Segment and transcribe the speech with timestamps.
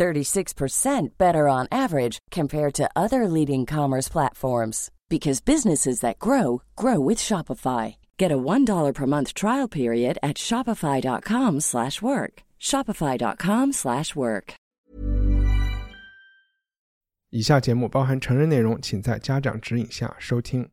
[0.00, 7.00] 36% better on average compared to other leading commerce platforms because businesses that grow grow
[7.00, 7.96] with Shopify.
[8.18, 12.42] Get a $1 per month trial period at shopify.com/work.
[12.60, 14.54] shopify.com/work.
[17.30, 20.68] 以下节目包含成人内容，请在家长指引下收听。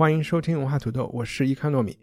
[0.00, 1.98] 欢迎收听文化土豆，我是伊康糯米。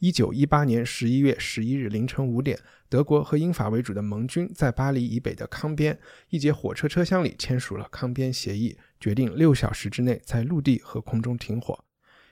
[0.00, 2.58] 一九一八年十一月十一日凌晨五点，
[2.90, 11.82] 德国和英法为主的盟军在巴黎以北的康边一节火车车厢里签署了康边协议，决定六小时之内在陆地和空中停火。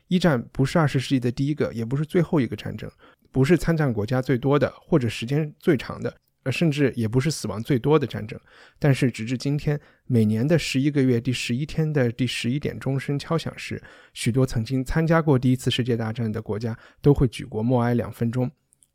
[0.08, 2.90] 一战不是二十世纪的第一个，也不是最后一个战争，
[3.32, 6.14] 不是参战国家最多的或者时间最长的。
[6.46, 8.38] 呃，甚至也不是死亡最多的战争，
[8.78, 13.82] 但是直至今天，每年的十一个月第十一天的第十一点钟声敲响时，
[14.14, 18.48] 许多曾经参加过第一次世界大战的国家都会举国默哀两分钟。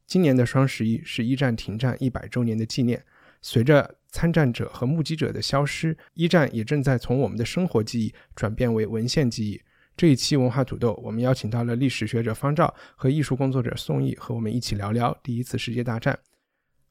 [0.07, 3.03] 今年的双十一是一战停战一百周年的纪念。
[3.41, 9.61] 随着参战者和目击者的消失，一战也正在从我们的生活记忆转变为文献记忆。
[9.97, 16.17] 这一期文化土豆，我们邀请到了历史学者方照和艺术工作者宋毅，和我们一起聊聊第一次世界大战。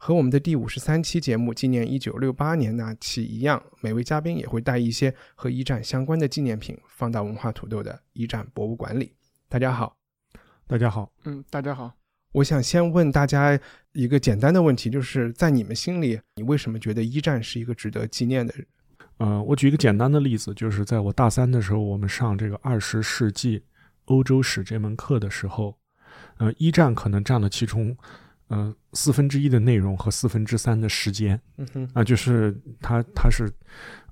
[0.02, 9.14] 和我们的第五十三期节目纪念一九六八年那期一样，每位嘉宾也会带一些和一战相关的纪念品放到文化土豆的一战博物馆里。
[9.46, 9.94] 大家好，
[10.66, 11.92] 大家好，嗯，大家好。
[12.32, 13.60] 我想先问大家
[13.92, 18.54] 一个简单的问题，就是在你们心里，你为什么觉得一战是一个值得纪念的？
[19.18, 23.62] 呃，我举一个简单的例子，就是在我大三的时候，我们上这个二十世纪
[24.06, 25.76] 欧洲史这门课的时候，
[26.38, 27.94] 呃，一战可能占了其中。
[28.50, 33.48] 呃，四分之一的内容和四分之三的时间，嗯哼，啊，就是它，它是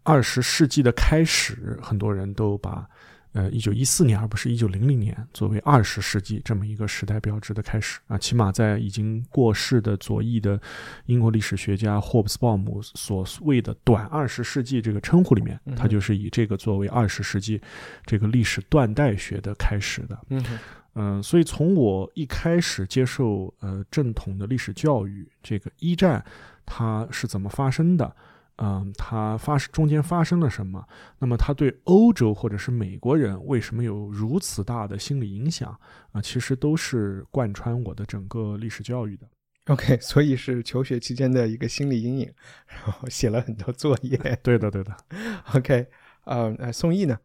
[0.04, 2.88] 二十世纪的开始，很多人都把
[3.32, 7.98] 呃一九一四年而不是一九零零年作为二十世纪这么一个时代标志的开始。
[8.06, 10.60] 啊，起码在已经过世的左翼的
[11.06, 17.60] 英国历史学家霍布斯鲍姆所谓的短二十世纪这个称呼里面，他就是以这个作为二十世纪
[18.06, 20.56] 这个历史断代学的开始的，嗯哼。
[21.00, 26.24] 嗯，所以从我一开始接受呃正统的历史教育，这个一战
[26.66, 28.16] 它是怎么发生的？
[28.56, 30.84] 嗯，它发生中间发生了什么？
[31.20, 35.70] 那么它对欧洲或者是美国人为什么有如此大的心理影响
[36.10, 36.20] 啊？
[36.20, 39.28] 其实都是贯穿我的整个历史教育的。
[39.66, 42.34] OK， 所以是求学期间的一个心理阴影，
[42.66, 44.18] 然后写了很多作业。
[44.42, 44.96] 对的，对的。
[45.54, 45.86] OK，
[46.24, 47.16] 呃，宋毅呢？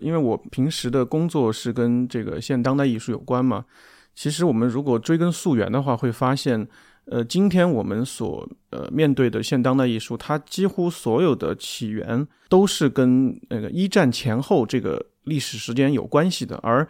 [0.00, 3.64] 因为我平时的工作是跟这个现当代艺术有关嘛，
[4.14, 6.66] 其实我们如果追根溯源的话，会发现，
[7.04, 16.56] 呃，今天我们所呃面对的现当代艺术，它几乎所有的起源都是跟那个一战前后这个历史时间有关系的。
[16.62, 16.86] 而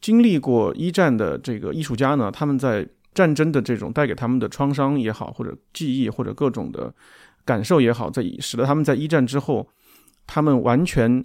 [0.00, 6.92] 经历过一战的这个艺术家呢，他们在战争的这种带给他们的创伤也好，或者记忆或者各种的
[7.44, 9.68] 感受也好，在使得他们在一战之后，
[10.26, 11.24] 他们完全。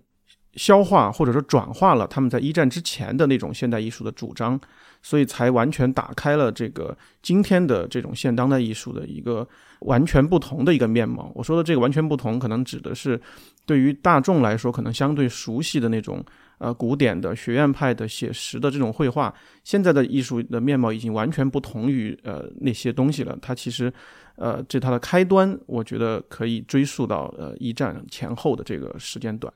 [0.56, 4.60] 消化或者说转化了他们在一战之前的那种现代艺术的主张，
[5.02, 9.48] 所以才完全打开了这个今天的这种现当代艺术的一个
[9.80, 11.32] 完全不同的一个面貌。
[11.34, 13.20] 我说的这个完全不同，可能指的是
[13.66, 16.24] 对于大众来说可能相对熟悉的那种
[16.60, 19.34] 呃古典的学院派的写实的这种绘画，
[19.64, 23.38] 现在的艺术的面貌已经完全不同于呃那些东西了。
[23.42, 23.92] 它其实
[24.36, 29.52] 呃这它的开端，我觉得可以追溯到呃一战前后的这个时间段。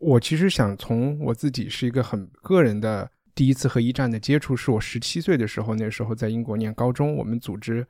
[0.00, 7.86] 我其实想从我自己是一个很个人的第一次和一战的接触，是我十七岁的时候，那时候在英国念高中，我们组织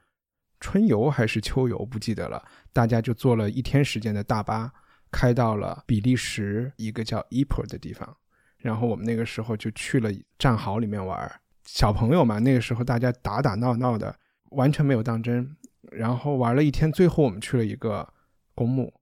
[0.59, 4.73] 春游还是秋游不记得了，大家就坐了一天时间的大巴，
[5.13, 8.17] 开到了比利时一个叫伊普的地方，
[8.59, 14.15] 然后我们那个时候就去了战壕里面玩，小朋友嘛，那个时候大家打打闹闹的，
[14.51, 15.57] 完全没有当真。
[15.93, 18.13] 然后玩了一天，最后我们去了一个
[18.55, 18.93] 公墓，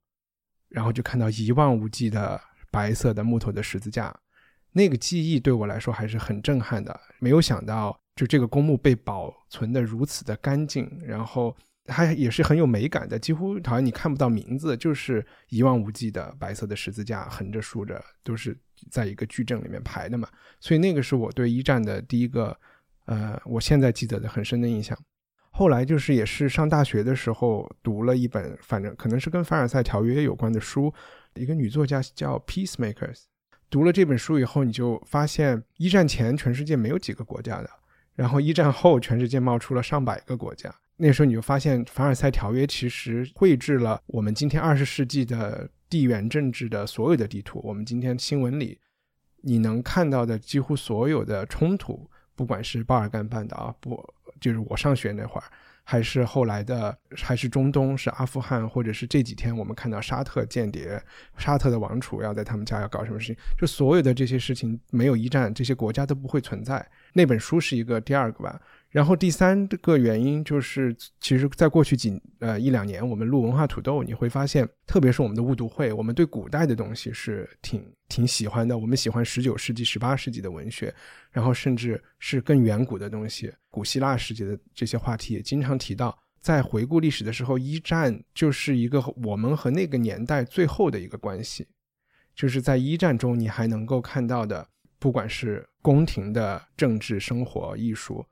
[0.69, 2.40] 然后就看到一望无际的
[2.70, 4.15] 白色的木头的十字架。
[4.73, 6.99] 那个记忆对我来说还是很震撼的。
[7.19, 18.56] 没有想到，就这个公墓被保存的如此的干净，然后它也是很有美感的，几乎好像你看不到名字，就是一望无际的白色的十字架，横着竖着都是
[18.91, 20.29] 在一个矩阵里面排的嘛。
[20.61, 22.56] 所以那个是我对一战的第一个，
[23.06, 24.97] 呃，我现在记得的很深的印象。
[25.50, 30.93] 后来就是也是上大学的时候读了一本，反正可能是跟凡尔赛条约有关的书，
[31.34, 33.25] 一个女作家叫 Peacemakers。
[33.70, 37.70] 读了这本书以后，你就发现一战前全世界没有几个国家的，
[38.14, 40.75] 然后一战后全世界冒出了上百个国家。
[40.96, 47.60] 那时候你就发现凡尔赛条约其实绘制了我们今天二十世纪的地缘政治的所有的地图。
[47.62, 48.78] 我们今天新闻里
[49.42, 54.02] 你能看到的几乎所有的冲突，不管是巴尔干半岛，不
[54.40, 55.44] 就是我上学那会儿。
[55.90, 61.02] 还是后来的，还是中东，是阿富汗，或者是这几天我们看到沙特间谍，
[61.38, 66.87] 沙特的王储要在他们家要搞什么事情，就所有的这些事情没有一战，这些国家都不会存在。
[67.14, 68.61] 那本书是一个第二个吧。
[68.90, 78.79] 然后第三个原因就是，其实，在过去几呃一两年，我们录文化土豆，你会发现，特别是我们的误读会，我们对古代的东西是挺挺喜欢的。
[78.79, 80.93] 我们喜欢十九世纪、十八世纪的文学，
[81.31, 86.19] 然后甚至是更远古的东西，古希腊世界的这些话题也经常提到。
[86.41, 91.67] 在回顾历史的时候，一战就是一个我们和那个年代最后的一个关系，
[92.34, 94.67] 就是在一战中，你还能够看到的，
[94.99, 98.25] 不管是宫廷的政治、生活、艺术。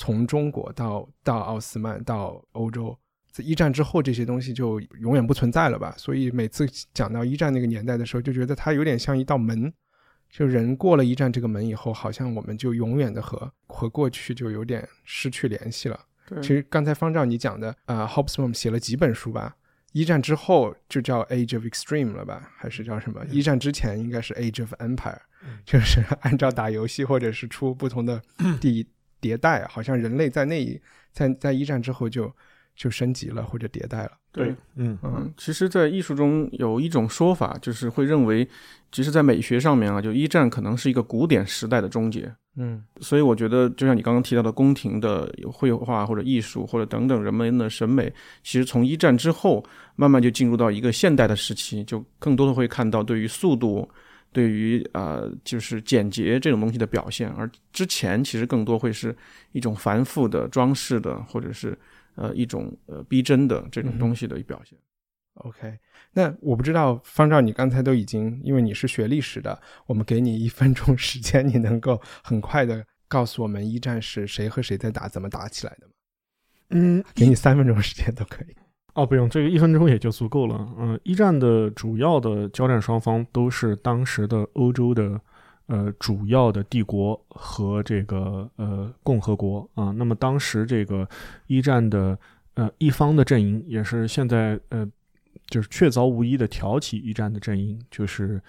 [0.00, 2.98] 从中国到到奥斯曼到欧洲，
[3.30, 5.94] 在一战之后这些东西就永远不存在了吧？
[5.98, 9.70] 所以每次讲到一战那个年代的时候，就觉得它有点像一道门，
[10.30, 16.00] 就人过了一战这个门以后，好像我们就永远的和和过去就有点失去联系了。
[16.40, 19.54] 其实刚才方丈你讲的，呃，Hobsbawm 写了几本书吧？
[19.92, 22.50] 一战之后就叫 Age of Extreme 了吧？
[22.56, 23.22] 还是叫什么？
[23.26, 25.18] 一战之前应该是 Age of Empire，
[25.66, 28.22] 就是 按照打游戏或者是出不同的
[28.62, 28.88] 第。
[29.20, 30.80] 迭代好像人类在那一
[31.12, 32.32] 在在一战之后就
[32.74, 34.12] 就升级了或者迭代了。
[34.32, 38.48] 对，嗯嗯，其实，在艺术中有一种说法，就是会认为，
[38.92, 42.32] 其实，在美学上面啊，就一战可能是一个古典时代的终结。
[42.56, 48.12] 嗯，所以我觉得，就像你刚刚提到的，宫廷的绘画或者艺术或者等等人们的审美，
[48.44, 49.64] 其实从一战之后
[49.96, 53.88] 慢慢就进入到一个现代的时期，就更多的会看到对于速度。
[54.32, 59.16] 对于呃，就是简洁这种东西的表现，而之前其实更多会是
[59.52, 61.76] 一种繁复的装饰的，或者是
[62.14, 64.78] 呃一种呃逼真的这种东西的表现。
[65.34, 65.78] OK，
[66.12, 75.92] 那我不知道方丈，你刚才都已经因为你是学历史的，我们给你一分钟时间，你能够很快的告诉我们一战是谁和谁在打，怎么打起来的吗？
[76.70, 78.54] 嗯，给你三分钟时间都可以。
[78.94, 80.68] 哦，不用，这个一分钟也就足够了。
[80.78, 85.20] 嗯，一战的主要的交战双方都是当时的欧洲的
[85.66, 89.92] 呃主要的帝国和这个呃共和国啊。
[89.92, 91.08] 那么当时这个
[91.46, 92.18] 一战的
[92.54, 94.84] 呃一方的阵营，也是现在呃
[95.46, 98.42] 就是确凿无疑的挑起一战的阵营，就是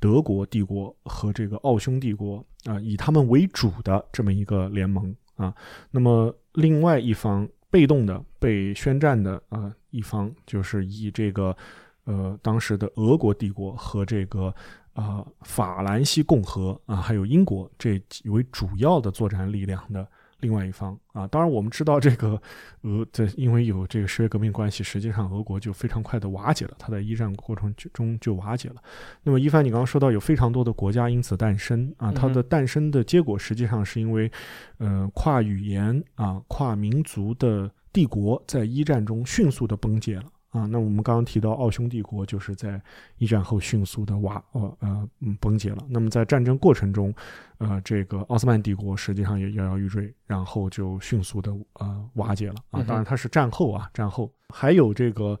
[0.00, 5.54] 德国帝国和这个奥匈帝国啊，以他们为主的这么一个联盟啊。
[5.92, 7.48] 那么另外一方。
[7.74, 11.56] 被动的被宣战的啊一方，就是以这个
[12.04, 14.54] 呃当时的俄国帝国和这个
[14.92, 20.06] 啊法兰西共和啊还有英国这为主要的作战力量的。
[20.44, 22.38] 另外一方啊，当然我们知道这个
[22.82, 28.76] 俄这因为有这个十月革命关系，实际上俄国就非常快的瓦解了，它在一战过程中就瓦解了。
[29.22, 34.30] 那么一帆，你刚刚说到有非常多的国家因此诞生啊，它的诞生的结果实际上是因为
[34.76, 40.24] 呃跨语言啊跨民族的帝国在一战中迅速的崩解了。
[40.54, 42.80] 啊，那我们刚刚提到奥匈帝国就是在
[43.18, 45.84] 一战后迅速的瓦呃呃嗯崩解了。
[45.88, 47.12] 那么在战争过程中，
[47.58, 52.54] 呃，这个奥斯曼帝国实际上也摇摇欲坠，然后就迅速的呃瓦解了。
[52.70, 55.36] 啊，当然它是战后啊，战后还有这个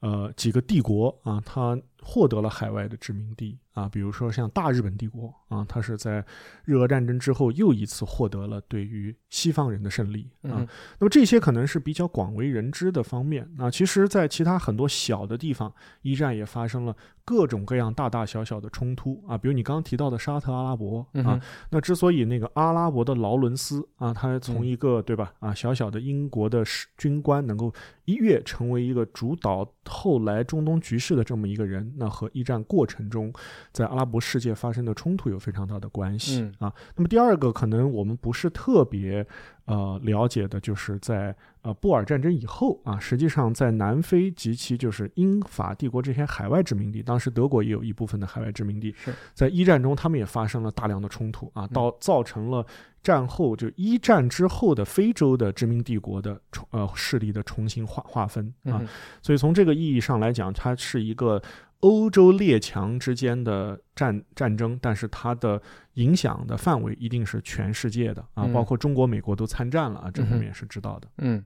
[0.00, 3.58] 呃几个帝国啊，它获得了海外的殖民地。
[3.74, 6.24] 啊，比如说像大日本帝国啊，它是在
[6.64, 10.66] 日俄战争之后又一次获得了对于西方人的胜利啊。
[10.98, 13.70] 那么这些可能是比较广为人知的方面啊。
[13.70, 19.38] 其实，在其他很多小的地方，一战也发生了各种各样大大小小的冲突啊。
[19.38, 21.40] 比如你刚刚提到的沙特阿拉伯啊，
[21.70, 27.72] 那之所以那个阿拉伯的劳伦斯啊，他他从一个、对吧啊小小的英国的士军官，能够
[28.06, 33.32] 一跃成为一个主导后来中东局势的这么一个人，那和一战过程中
[33.72, 36.74] 在阿拉伯世界发生的冲突有非常大的关系、嗯啊。
[36.96, 39.26] 那么第二个，可能我们不是特别
[39.68, 48.94] 呃了解的，就是在呃布尔战争以后啊，实际上在南非及其就是英法帝国这些海外殖民地，当时德国也有一部分的海外殖民地，
[49.34, 52.64] 在一战中他们也发生了大量的冲突啊，到造成了
[53.02, 58.88] 战后就一战之后的非洲的殖民帝国的重呃势力的重新划划分啊，嗯
[59.22, 61.40] 所以从这个意义上来讲，它是一个
[61.80, 65.60] 欧洲列强之间的战战争，但是它的
[65.94, 71.08] 影响的范围一定是全世界的啊，嗯包括中国、美国都参战了啊，这我嗯哼们也是知道的。
[71.18, 71.44] 嗯，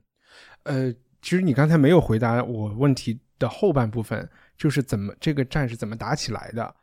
[0.61, 0.93] 呃，
[1.23, 6.75] 其实你刚才没有回答我问题的后半部分，就是怎么这个战是怎么打起来的？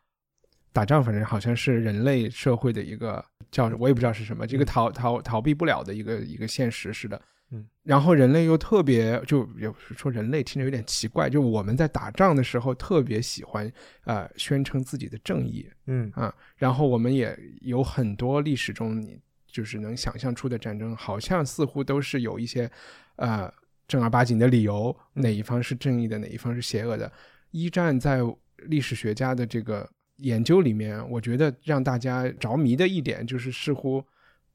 [0.73, 7.21] 打仗反正好像是人类社会的一个叫我也不知道是什么，这个嗯逃逃逃避不了的一个一个现实似的。
[7.53, 13.71] 嗯，然后人类又特别就有说人类听着有点奇怪，就我们在打仗的时候特别喜欢
[14.05, 16.11] 呃宣称自己的正义，嗯。
[16.15, 22.71] 啊，然后我们也有很多历史中你就是能想象出的战争，好像似乎都是有一些
[23.17, 23.53] 呃
[23.89, 27.11] 正儿八经的理由，哪一方是正义的，哪一方是邪恶的。
[27.51, 28.21] 一战在
[28.69, 34.05] 历史学家的这个研究里面，我觉得让大家着迷的一点就是，似乎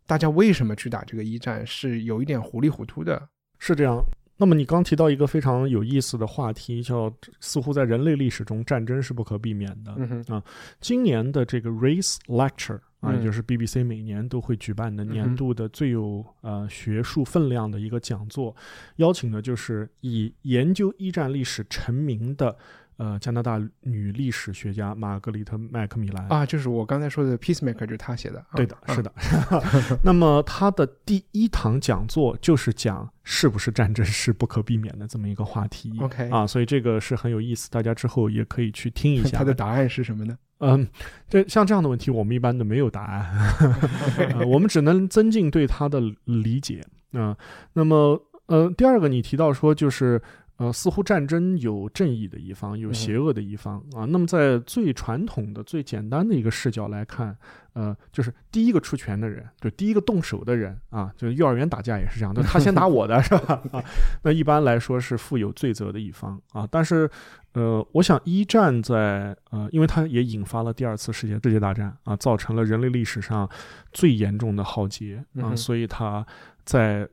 [0.08, 3.30] 大家为什么去打这个一战是有一点糊里糊涂的。
[3.60, 4.04] 是这样。
[4.38, 7.10] 那么你刚提到一个非常有意思的话题，叫
[7.40, 9.96] 似乎在人类历史中战争是不可避免的。
[9.98, 10.44] 嗯哼，
[10.82, 18.54] 今年的这个 Race Lecture 啊，嗯也就是 BBC 每年都会举办的年度的最有呃学术分量的一个讲座，
[18.98, 22.58] 邀请的就是以研究一战历史成名的
[22.98, 26.28] 呃加拿大女历史学家玛格丽特麦克米兰。
[26.28, 28.40] 啊，就是我刚才说的 Peacemaker，就是她写的。
[28.40, 29.12] 啊对的，啊是的。
[30.04, 35.98] 那么她的第一堂讲座就是讲是不是战争是不可避免的这么一个话题。
[36.00, 39.40] OK 啊，所以这个是很有意思，大家之后也可以去听一下。
[39.40, 40.38] 她的答案是什么呢？
[40.60, 40.88] 嗯，
[41.28, 43.56] 这像这样的问题，我们一般都没有答案，
[44.40, 46.82] 呃我们只能增进对它的理解。
[47.12, 47.36] 啊、
[47.74, 50.22] 那么呃，第二个你提到说就是。
[50.58, 54.06] 呃，似乎战争有正义的一方，有邪恶的一方、啊。
[54.06, 57.38] 那么在最传统的、最简单的一个视角来看，
[57.74, 63.62] 呃，就是第一个出拳的人，就第一个动手的人啊，就是幼儿园打架也是这样，就他先打我的 是吧？
[63.74, 63.84] 啊，
[64.24, 66.66] 那一般来说是负有罪责的一方啊。
[66.72, 67.10] 但是
[67.52, 73.50] 呃，我想一战在呃，因为它也引发了第二次世界世界大战啊，造成了人类历史上
[73.92, 76.26] 最严重的浩劫啊，嗯所以它
[76.64, 77.08] 在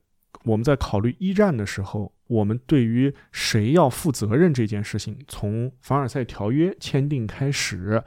[0.45, 8.03] 我们在考虑一战的时候，我们对于谁要负责任这件事情，从凡尔赛条约签订开始。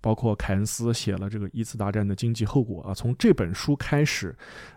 [0.00, 4.32] 包括凯恩斯写了这个一次大战的经济后果啊，从这本书开始，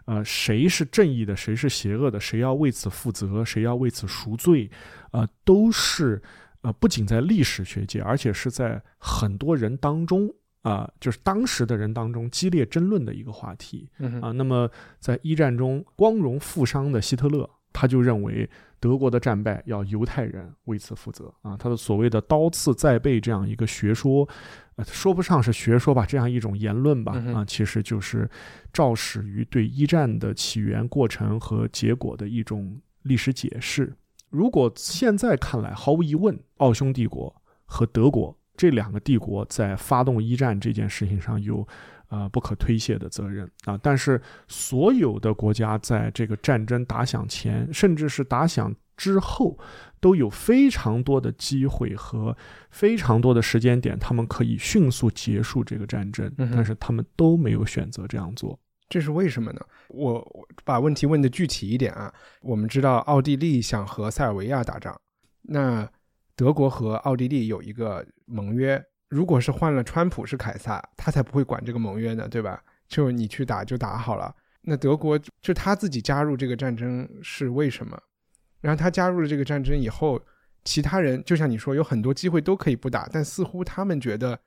[0.06, 4.68] 呃，谁是正义的，谁是邪恶的，谁要为此负责，谁要为此赎罪，
[5.12, 6.20] 啊、都是
[6.62, 10.28] 呃，不仅在历史学界，而且是在很多人当中
[10.64, 14.32] 啊、就是当时的人当中激烈争论的一个话题嗯啊。
[14.32, 14.68] 那么
[15.00, 18.50] 在一战中光荣负伤的希特勒，他就认为
[18.82, 21.56] 德国的战败要犹太人为此负责啊。
[21.56, 24.28] 他的所谓的“刀刺在背”这样一个学说，
[24.76, 28.30] 呃，说不上是学说吧，这样一种言论吧啊，其实就是
[28.74, 33.96] 肇始于对一战的起源、过程和结果的一种历史解释。
[34.30, 37.34] 如果现在看来，毫无疑问，奥匈帝国
[37.66, 41.68] 和德国这两个帝国在发动一战这件事情上有
[42.10, 43.76] 呃不可推卸的责任啊。
[43.82, 49.58] 但是所有的国家在这个战争打响前，甚至是打响之后，
[50.00, 52.38] 都有非常多的机会和
[52.70, 58.60] 非常多的时间点，他们可以迅速结束这个战争，但是他们都没有选择这样做。
[58.88, 59.62] 这是为什么呢？
[59.88, 62.14] 我我把问题问的具体一点啊。
[62.42, 64.96] 我们知道奥地利想和塞尔维亚打仗，
[65.42, 65.90] 那
[66.36, 68.84] 德国和奥地利有一个盟约。
[69.10, 72.64] 如果是换了川普是凯撒，他才不会管这个盟约呢，对吧？
[72.88, 74.34] 就你去打就打好了。
[74.62, 78.02] 那德国就他自己加入这个战争是为什么？
[78.62, 80.22] 然后他加入了这个战争以后，
[80.64, 84.40] 其他人就像你说，有很多机会都可以不打，但似乎他们觉得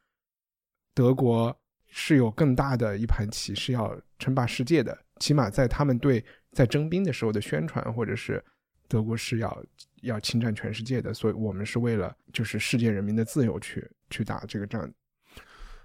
[0.95, 1.55] 德国
[1.89, 8.43] 是有更大的一盘棋是要称霸世界的，起码在他们对在征兵的时候的宣传，或者是
[8.89, 9.65] 德国是要
[10.05, 14.89] 要侵占全世界的，所以我们是为了就是世界人民的自由去去打这个仗。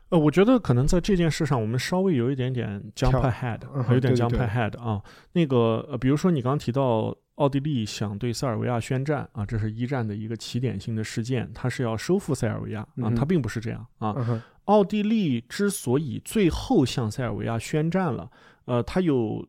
[0.09, 4.99] 呃，我觉得可能在这件事上，我们稍微有一点点 jump ahead，嗯有点 jump ahead 啊。
[5.33, 14.15] 那个呃，比如说你刚刚提到奥地利想对塞尔维亚宣战啊，这是一战的一个起点性的事件，它是要收复塞尔维亚啊，它并不是这样啊。
[14.17, 18.31] 嗯，奥地利之所以最后向塞尔维亚宣战了，
[18.65, 19.47] 呃，它有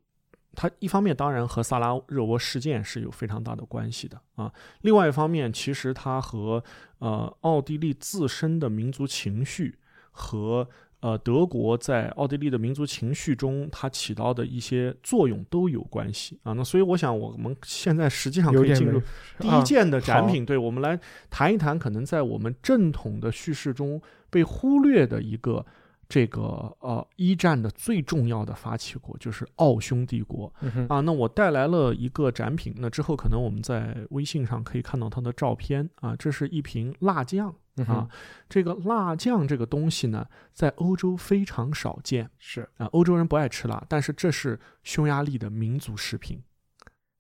[0.55, 4.53] 它一方面当然和萨拉热窝事件是有非常大的关系的啊，
[4.83, 6.63] 另外一方面，其实它和
[6.99, 9.79] 呃奥地利自身的民族情绪
[10.11, 16.53] 和呃德国在奥地利的民族情绪中它起到的一些作用都有关系啊。
[16.53, 19.01] 那所以我想，我们现在实际上可以进入
[19.39, 20.99] 第一件的展品，对我们来
[21.31, 25.65] 谈一谈，可能在我们正统的叙事中被忽略的一个。
[26.11, 30.53] 这个呃，一战的最重要的发起国就是奥匈帝国
[30.89, 30.99] 啊。
[30.99, 36.17] 那我带来了一个展品，那之后可能我们在微信上可以看到它的照片啊。
[36.17, 37.55] 这是一瓶辣酱
[37.87, 38.09] 啊。
[38.49, 46.43] 这个辣酱这个东西呢，在欧洲非常少见，是啊，欧洲人不爱吃辣，但是这是匈牙利的民族食品。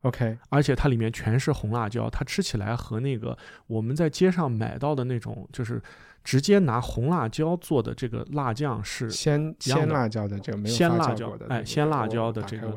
[0.03, 5.81] OK，而且它里面全是红辣椒，它吃起来和那个我们在街上买到的那种就是。
[6.23, 12.75] 直接拿红辣椒做的这个辣酱是鲜鲜辣椒的，这个没有鲜辣椒的，哎，鲜辣椒的这个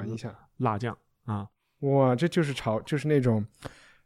[0.57, 1.45] 辣酱啊，
[1.81, 3.45] 哇，这就是朝就是那种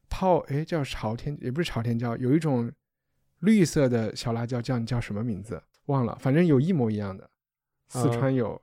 [0.10, 2.72] 泡哎叫朝天也不是朝天椒，有一种
[3.42, 5.62] 绿色的小辣椒酱叫什么名字？
[5.86, 7.30] 忘了，反正有一模一样的，
[7.90, 8.60] 四川有。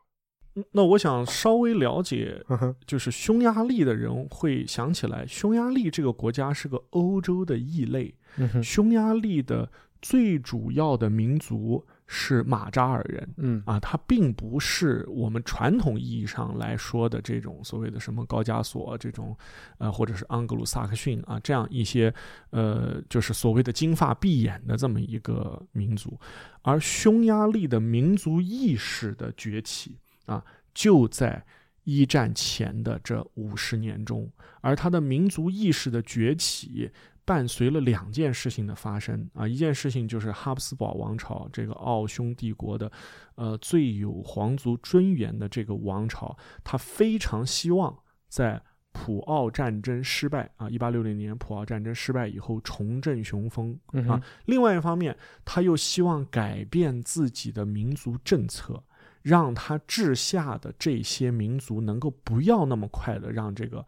[0.73, 2.45] 那我想稍微了解，
[2.85, 8.15] 就是匈牙利的人会想起来，匈牙利这个国家是个欧洲的异类，
[8.61, 9.71] 匈牙利的。
[10.05, 19.35] 最主要的民族是马扎尔人，嗯啊，他并不是我们传统意义上来说的这种所谓的什么高加索这种，
[19.79, 22.13] 呃，或者是盎格鲁撒克逊啊这样一些，
[22.51, 26.21] 呃，就是所谓的金发碧眼的这么一个民族，
[26.61, 29.97] 而匈牙利的民族意识的崛起
[30.27, 30.45] 啊，
[30.75, 31.43] 就在
[31.85, 34.31] 一战前的这五十年中，
[34.61, 36.91] 而他的民族意识的崛起。
[37.25, 42.91] 伴随了两件事情的发生啊，一件事情就是哈布斯堡王朝这个奥匈帝国的，
[43.37, 48.63] 呃最有皇族尊严的这个王朝，他非常希望在
[48.93, 54.23] 普奥战争失败啊，一八六零年普奥战争失败以后重振雄风啊。
[54.45, 58.85] 另外一方面，他又希望改变自己的民族政策，
[59.23, 63.85] 让他治下的这些民族能够不要那么快的让这个。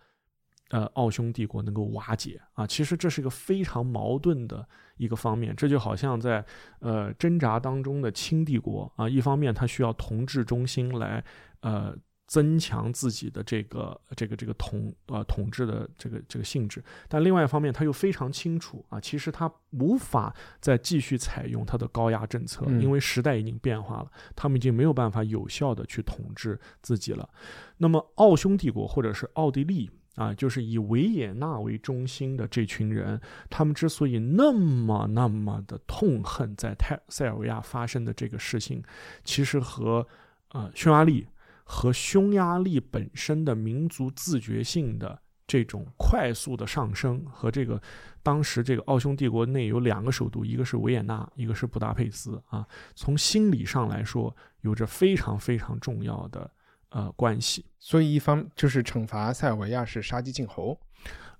[0.71, 5.55] 呃，奥匈帝国能够瓦解啊，其实这是一个非常矛盾的一个方面。
[5.55, 6.45] 这就好像在
[6.81, 11.25] 呃挣扎当中的清帝国啊，一方面它需要统治中心来
[11.61, 27.31] 呃增强自己的这个这个这个统呃统治的这个这个性质，但另外一方面他又非常清楚啊，其实他无法再继续采用他的高压政策，因为时代已经变化了，他们已经没有办法有效的去统治自己了。
[27.77, 29.89] 那么奥匈帝国或者是奥地利。
[30.17, 38.83] 啊，就是以维也纳为中心的这群人，他们之所以那么那么的痛恨在泰塞尔维亚发生的这个事情，
[39.23, 40.05] 其实和
[40.53, 41.27] 呃匈牙利
[41.65, 47.81] 和匈牙利本身的民族自觉性的这种快速的上升，和这个
[48.23, 56.51] 当时这个奥匈帝国内有两个首都，一个是维也纳，一个是布达佩斯啊，从心理上来说，有着非常非常重要的。
[56.97, 60.81] 呃，关系，所以一方就是惩罚塞尔维亚是杀鸡儆猴，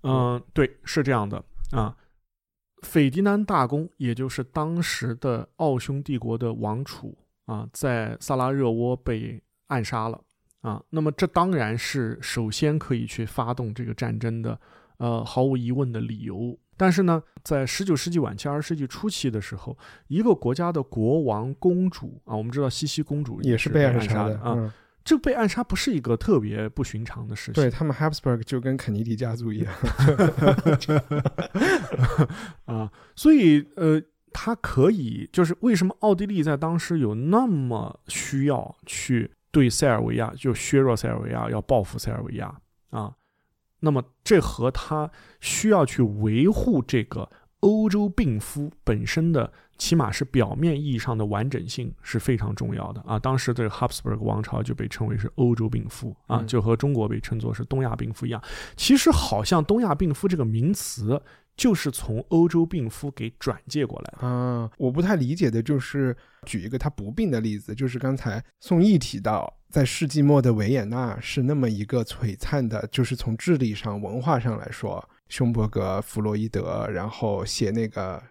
[0.03, 1.97] 嗯，对，是这样的啊。
[2.83, 7.17] 斐迪南大公，也就是当时的奥匈帝国的王储
[7.47, 10.21] 啊，在萨拉热窝被暗杀了
[10.61, 10.83] 啊。
[10.91, 14.61] 那么这当然是首先可以去发动这个战争的，
[14.99, 16.55] 呃，毫无疑问的理由。
[16.77, 19.75] 但是呢，在十九世纪晚期、二十世纪初期的时候，
[20.09, 24.71] 一个国家的国王、公主啊，我们知道西西公主也是被暗杀的啊。
[25.07, 27.55] 这被暗杀不是一个特别不寻常的事情。
[27.55, 29.73] 对他们，Habsburg 就跟肯尼迪家族一样。
[32.67, 42.53] 啊，所以呃，他可以就是为什么奥地利在当时有那么需要去对塞尔维亚就削弱塞尔维亚，要报复塞尔维亚
[42.91, 43.15] 啊？
[43.79, 45.09] 那么这和他
[45.41, 47.31] 需要去维护这个
[47.67, 49.53] 欧洲病夫本身的。
[49.79, 53.19] 起码是表面意义上的完整性是非常重要的啊！
[53.19, 58.43] 当时这个 Habsburg 王朝就被称为是欧洲病夫啊，就和中国被称作是东亚病夫一样。
[58.75, 61.21] 其实好像东亚病夫这个名词
[61.59, 64.71] 就是从欧洲病夫给转借过来的啊。
[64.79, 78.23] 我不太理解的就是举一个他不病的例子，就是刚才宋毅提到，在世纪末的维也纳是那么一个璀璨的，就是从智力上、文化上来说，匈伯格、弗洛伊德，然后写那个。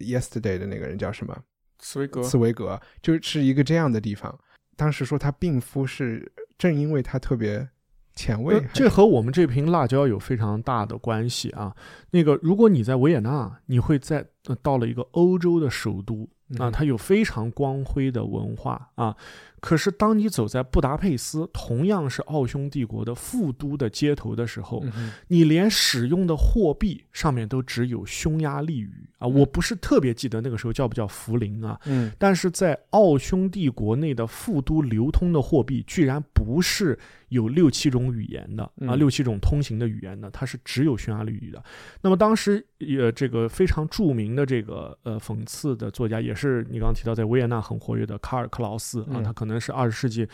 [0.00, 1.36] Yesterday 的那个人叫什么？
[1.78, 2.22] 茨威格。
[2.22, 4.34] 茨威格就是一个这样的地方。
[4.76, 7.68] 当时说他病夫是正因为他特别
[8.14, 8.64] 前卫。
[8.72, 11.76] 这和我们这瓶辣椒有非常大的关系啊。
[12.12, 19.16] 那个，如果你在维也纳，你会在呃到了一个欧洲的首都啊，嗯它有非常光辉的文化啊。
[19.60, 29.26] 可是当你走在布达佩斯，同样是奥匈帝国的副都的街头的时候，嗯你连使用的货币上面都只有匈牙利语啊！
[29.26, 36.96] 我不是特别记得那个时候叫不叫福林啊，嗯但是在奥匈帝国内的副都流通的货币，居然不是
[37.30, 41.60] 有六七种语言的啊，嗯六七种通行的语言的，它是只有匈牙利语的。
[42.00, 50.28] 那么当时呃，这个非常著名的这个呃讽刺的作家，也是你刚刚提到在维也纳很活跃的卡尔克劳斯啊，嗯他可能是二十世纪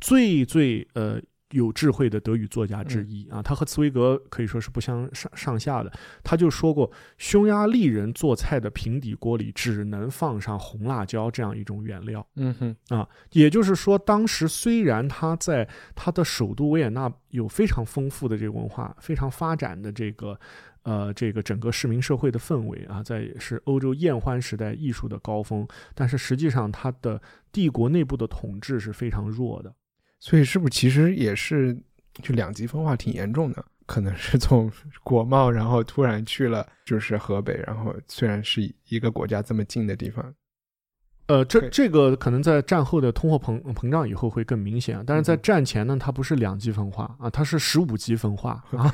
[0.00, 1.20] 最最呃。
[1.52, 5.90] 有智慧的德语作家之一啊，他和茨威格可以说是不相上上下的。
[6.22, 12.26] 他就说过，匈牙利人做菜的平底锅里只能放上红辣椒这样一种原料。
[12.36, 20.38] 嗯哼啊，也就是说，当时虽然他在他的首都维也纳有非常丰富的这个文化，非常发展的这个
[20.88, 27.20] 呃这个整个市民社会的氛围啊，在是欧洲宴欢时代艺术的高峰，但是实际上它的
[27.52, 29.74] 帝国内部的统治是非常弱的。
[30.18, 31.76] 所以是不是其实也是
[32.22, 33.62] 就两极分化挺严重的？
[33.86, 34.70] 可能是从
[35.04, 40.34] 国贸，然后突然去了就是河北，然后虽然是一个国家这么近的地方，
[41.28, 48.90] 呃，这这个可能在战后的通货膨膨胀以后会更明显啊，但是在嗯战前呢，它不是两极分化啊，它是十五级分化啊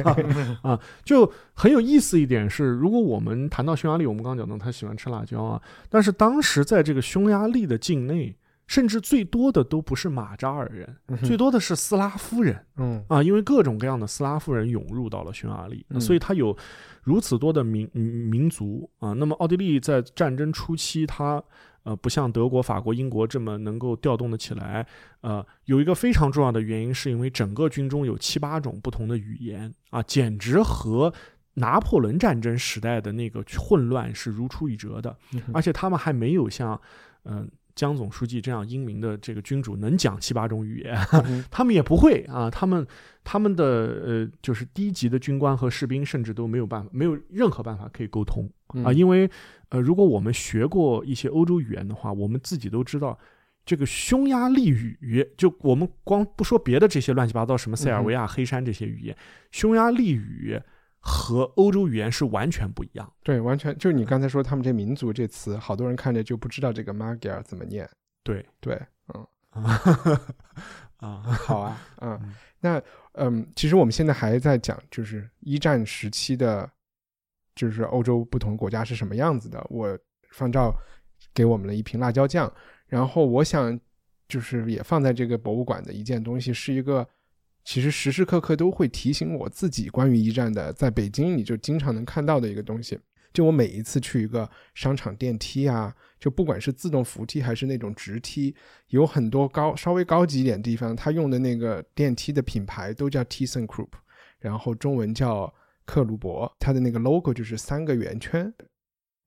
[0.62, 12.59] 啊，就很有意思一点是，如果我们谈到匈牙利，我们刚刚讲到他喜欢吃辣椒啊，但是当时在这个匈牙利的境内，甚至最多的都不是马扎尔人，嗯最多的是斯拉夫人。
[12.79, 16.57] 嗯啊，因为各种各样的斯拉夫人涌入到了匈牙利，嗯所以它有
[17.05, 19.12] 如此多的民嗯民族啊。
[19.12, 21.40] 那么奥地利在战争初期，它
[21.85, 24.87] 呃不像德国、法国、英国这么能够调动的起来。
[25.20, 31.12] 呃，有一个非常重要的原因，是因为整个军中有七八种不同的语言啊，简直和
[31.55, 35.16] 拿破仑战争时代的那个混乱是如出一辙的。
[35.33, 36.79] 嗯而且他们还没有像
[37.23, 40.97] 嗯、呃江总书记这样英明的这个君主能讲七八种语言。
[41.25, 42.87] 嗯 他们也不会啊，他们
[43.25, 48.49] 他们的呃，就是低级的军官和士兵，甚至都没有办法，没有任何办法可以沟通
[48.82, 49.30] 啊，嗯因为
[49.68, 53.18] 呃，如果我们学过一些欧洲语言的话，我们自己都知道。
[53.66, 59.16] 这个匈牙利语，就我们光不说别的这些乱七八糟什么塞尔维亚、黑山这些语言，
[59.52, 60.60] 匈牙利语
[61.00, 63.10] 和欧洲语言是完全不一样。
[63.22, 67.88] 对，完全就是你刚才说他们这民族这词，好多人看着就不知道这个 Magyar 怎么念。
[68.22, 68.78] 对对，
[69.14, 69.80] 嗯，啊
[71.00, 72.82] 啊，好啊，嗯嗯，那
[73.12, 76.70] 嗯，其实我们现在还在讲，就是一战时期的，
[77.55, 79.64] 就是欧洲不同国家是什么样子的。
[79.71, 79.99] 我
[80.31, 80.75] 方照
[81.33, 82.53] 给我们了一瓶辣椒酱，
[82.87, 83.79] 然后我想
[84.29, 87.07] 就是也放在这个博物馆的一件东西，是一个
[87.64, 92.99] 其实时时刻刻都会提醒我自己关于一战的，在北京你就经常能看到的一个东西。
[93.33, 98.55] 就我每一次去一个商场电梯啊，就不管是自动扶梯还是那种直梯，
[98.90, 103.88] 有很多高稍微高级一点地方，它用的那个电梯的品牌都叫 t i s s e n Group，
[104.38, 105.53] 然后中文叫
[105.85, 108.53] 克鲁伯，它的那个 logo 就是三个圆圈。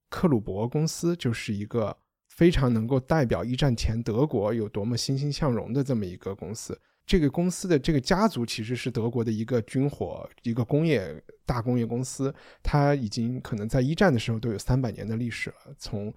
[0.09, 1.95] 克鲁伯公司就是一个
[2.29, 6.79] 非常能够代表一战前德国有多么欣欣向荣的这么一个公司。
[7.05, 15.73] 这个公司的这个家族其实是德国的一个军火、一个工业大工业公司，它已经可能在一战的时候都有三百年的历史了。
[15.77, 16.13] 从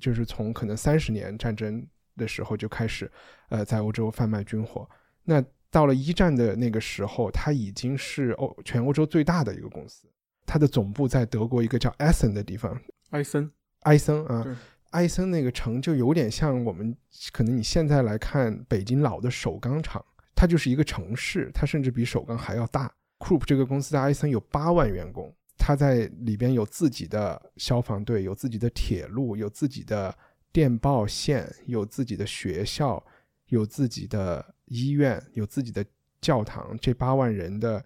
[0.00, 3.10] 就是从可能三十年战争的时候就开始，
[3.48, 4.86] 呃，在欧洲贩卖军火。
[5.22, 5.42] 那
[5.74, 10.06] 到了一战的那个时候，它已经是欧全欧洲最大的一个公司。
[10.46, 14.54] 它的总部在德国一个叫埃森的地方，埃森，埃森啊对，
[14.90, 16.96] 埃森那个城就有点像我们
[17.32, 22.88] 可能你现在来看北京老的首钢厂，它就是一个城市，它甚至比首钢还要大。
[23.18, 30.16] Krupp 这个公司在埃森有八万员工，它在里边有自己的消防队，有自己的铁路，有自己的
[30.52, 33.04] 电报线，有自己的学校，
[33.48, 35.84] 有自己的医院，有自己的
[36.20, 36.76] 教堂。
[36.80, 37.84] 这八万人的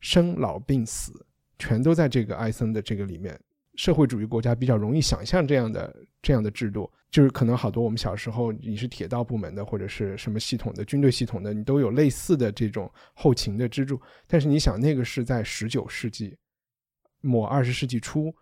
[0.00, 1.12] 生老病死，
[1.58, 3.38] 全都在这个埃森的这个里面。
[3.76, 14.00] 社会主义国家比较容易想象这样的这样的制度，就是可能好多我们小时候你是铁道部门的或者是什么系统的军队系统的，你都有类似的这种后勤的支柱。
[14.26, 16.36] 但是你想，那个是在十九世纪
[17.20, 18.34] 末二十世纪初，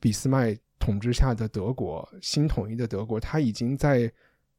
[0.00, 4.10] 俾斯麦统治下的德国，新统一的德国，它已经在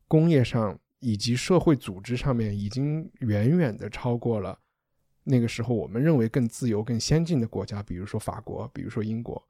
[0.07, 4.57] 工业上以及社会组织上面已经远远的超过了
[5.23, 9.43] 那个时候我们认为更自由、更先进的国家，比如说法国，比如说英国。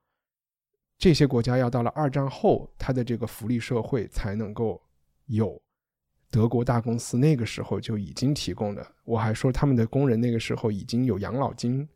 [0.98, 4.82] 这些国家要到了二战后，它的这个福利社会才能够
[5.28, 5.62] 有。
[6.30, 11.88] 德国大公司那个时候就已经提供了，我还说他们的工人那个时候已经有养老金。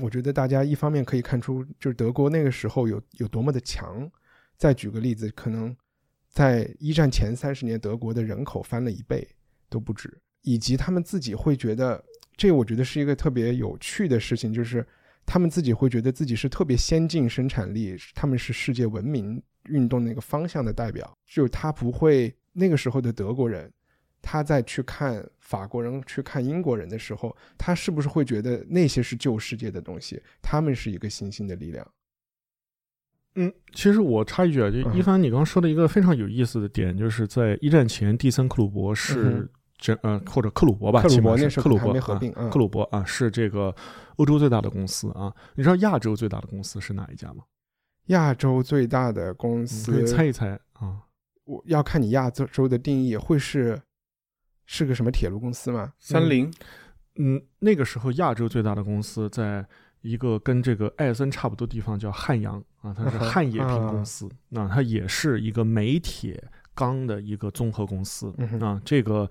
[0.00, 4.10] 我觉得大家一方面可以看出，就是德国那个时候有有多么的强，
[4.56, 5.74] 再举个例子，可能
[6.30, 9.28] 在一战前三十年，德国的人口翻了一倍
[9.68, 12.02] 都不止，以及他们自己会觉得，
[12.36, 14.86] 这我觉得是一个特别有趣的事情，就是
[15.26, 23.70] 他们自己会觉得自己是特别先进生产力，他们是世界文明运动那个方向的代表，就他不会那个时候的德国人。
[24.22, 30.22] 他在去看法国人、去看英国人的时候，他是不是会觉得那些是旧世界的东西？
[30.42, 31.90] 他们是一个新兴的力量。
[33.40, 43.74] 嗯，其实我插一句啊，就一帆，你刚刚说的一个非常有意思的点，就是在一战前，蒂森克鲁伯是这呃或者克鲁伯吧，克鲁伯那是克鲁伯合并，克鲁伯啊是这个
[44.16, 45.32] 欧洲最大的公司啊。
[45.54, 47.44] 你知道亚洲最大的公司是哪一家吗？
[48.06, 51.02] 亚洲最大的公司，可以猜一猜啊。
[51.44, 53.80] 我要看你亚洲的定义，会是。
[54.72, 55.92] 是个什么铁路公司吗？
[55.98, 56.48] 三菱，
[57.16, 59.66] 嗯，那个时候亚洲最大的公司，在
[60.00, 66.42] 一个跟这个艾森差不多地方，叫汉阳啊，它是汉冶萍公司，那它也是一个煤铁
[66.74, 69.30] 钢的一个综合公司啊，这个。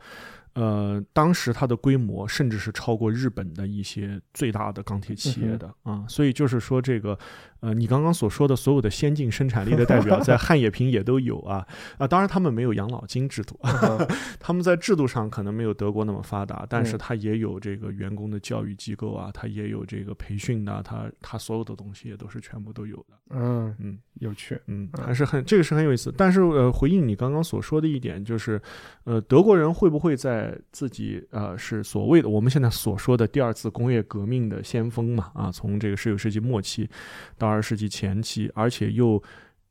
[0.53, 7.17] 呃，当时它的规模甚至是超过日本的一些最大的钢铁企业的啊，所以就是说这个，
[7.61, 11.65] 呃，你刚刚所说的所有的先进生产力的代表，在 汉冶萍也都有啊
[11.97, 13.59] 啊，当然他们没有养老金制度，
[14.39, 23.17] 他们在制度上可能没有德国那么发达，但是他也有这个员工的教育机构啊，他也有这个培训的，他他所有的东西也都是全部都有的。
[23.31, 26.11] 嗯嗯，有趣，嗯，还是很这个是很有意思。
[26.17, 28.59] 但是呃，回应你刚刚所说的一点，就是
[29.03, 36.89] 呃，德国人会不会在自己呃是所谓的我们现在所说的第二次工业革命的先锋嘛啊，从这个十九世纪末期
[37.37, 39.21] 到二十世纪前期，而且又。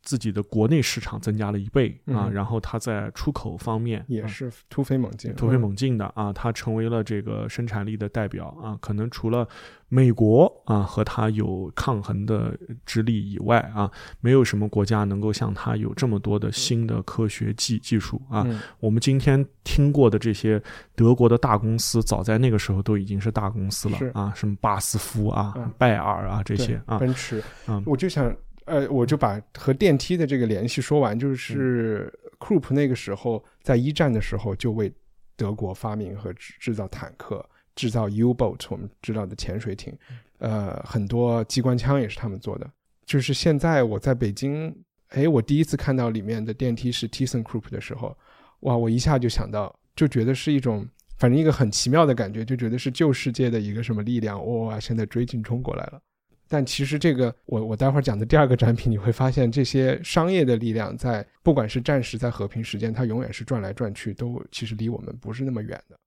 [0.09, 8.75] 自己的国内市场增加了一倍啊，然后它在出口方面也是突飞猛进，突飞猛进的啊，它成为了这个生产力的代表啊。
[8.81, 9.47] 可能除了
[9.91, 13.91] 美国啊和它有抗衡的之力以外啊，
[14.23, 18.47] 没有什么国家能够像它有这么多的新的科学技技术啊。
[18.81, 20.63] 我们今天听过的这些
[20.97, 28.35] 德国的大公司，早在那个时候都已经是大公司了啊，什么巴斯夫啊、拜耳啊这些啊，奔驰啊，我就想。
[28.69, 34.93] 呃，我就把和电梯的这个联系说完，就是 Krupp 那个时候在一战的时候就为
[35.37, 39.97] 德国发明和制制造坦克，制造 U-boat，我们知道的潜水艇，
[40.39, 42.71] 呃，很多机关枪也是他们做的。
[43.07, 44.75] 就是现在我在北京，
[45.09, 48.17] 哎，我第一次看到里面的电梯是 ThyssenKrupp 的时候，
[48.61, 56.01] 哇，我一下就想到，就觉得是一种，反正一个很奇妙的感觉，就觉得是旧世界的一个什么力量，哇，现在追进中国来了。
[56.49, 65.99] 但其实这个，我我待会儿讲的第二个展品，你会发现这些商业的力量在，不管是战时在和平时间，它永远是转来转去，都其实离我们不是那么远的。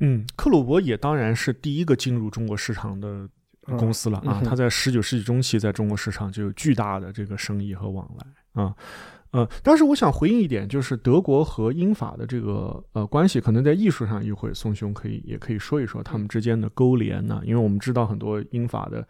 [0.00, 3.28] 嗯，克鲁伯也当然是第一个进入中国市场的
[3.78, 8.74] 公司了啊，他在十九世纪中期在中国市场就有巨大的这个生意和往来啊。
[9.32, 19.08] 呃，但是我想回应一点，就是德国和英法的这个呃关系，可能在艺术上一会宋兄可以也可以说一说他们之间的勾连呢，因为我们知道很多英法的，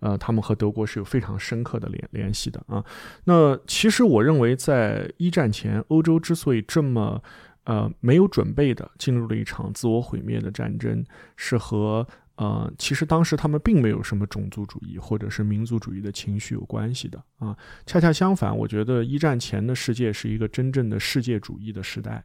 [0.00, 2.84] 呃，他们和德国是有非常深刻的联联系的啊。
[3.24, 7.22] 那其实我认为，在一战前，欧洲之所以这么
[7.64, 11.04] 呃没有准备的进入了一场自我毁灭的战争，
[11.36, 12.06] 是和。
[12.42, 22.24] 呃，其实当时他们并没有什么种族主义或者是民族主义的情绪有关系的啊，恰恰相反，我觉得一战前的世界是一个真正的世界主义的时代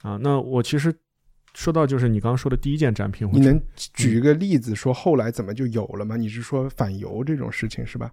[0.00, 0.16] 啊。
[0.22, 0.94] 那我其实
[1.52, 6.16] 说到就是你刚刚说的第一件展品，你能举一个例子说后来怎么就有了吗？
[6.16, 8.10] 你是说反犹这种事情是吧？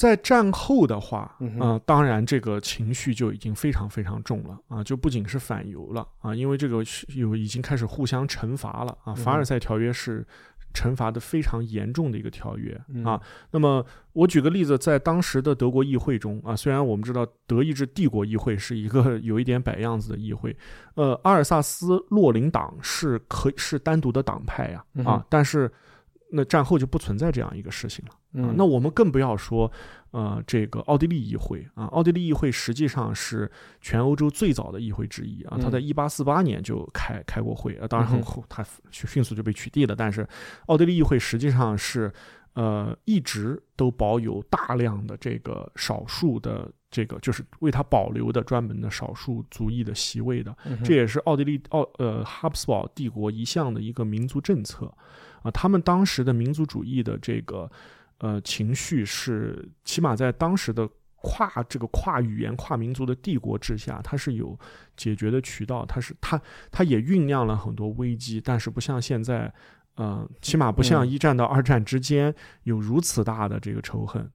[0.00, 6.82] 在战后的话，啊，当然这个情绪就已经非常非常重了啊，就不仅是反犹了啊，因为这个
[7.14, 9.14] 有已经开始互相惩罚了啊。
[9.14, 10.26] 凡尔赛条约是
[10.72, 13.20] 惩罚的非常严重的一个条约啊。
[13.50, 13.84] 那么
[14.14, 20.56] 我举个例子，在当时的德国议会中啊，虽然我们知道德意志帝国议会是一个有一点摆样子的议会，
[20.94, 25.70] 呃，阿尔萨斯洛林党是可是单独的党派呀啊，但是。
[26.32, 28.54] 那战后就不存在这样一个事情了啊！
[28.56, 29.70] 那我们更不要说，
[30.12, 40.26] 呃，这个奥地利议会啊，奥地利议会实际上是全欧洲最早的议会之一啊，它在一八四八年就开开过会啊，当然很后它迅速就被取缔了，但是
[40.66, 42.12] 奥地利议会实际上是
[42.54, 54.92] 呃一直都保有大量的这个少数的这个就是为它保留的专门的少数族裔的席位的，这也是奥地利奥呃哈布斯堡帝国一项的一个民族政策。
[55.42, 57.70] 啊，他们当时的民族主义的这个
[58.18, 64.58] 呃情绪是，起码在当时的跨这个跨语言、跨民族的帝国之下，它是有
[64.96, 69.52] 解决的渠道，它是它它也酝酿了很多危机，但是不像现在，
[69.96, 74.22] 呃，起码不像一战到二战之间有如此大的这个仇恨。
[74.22, 74.32] 嗯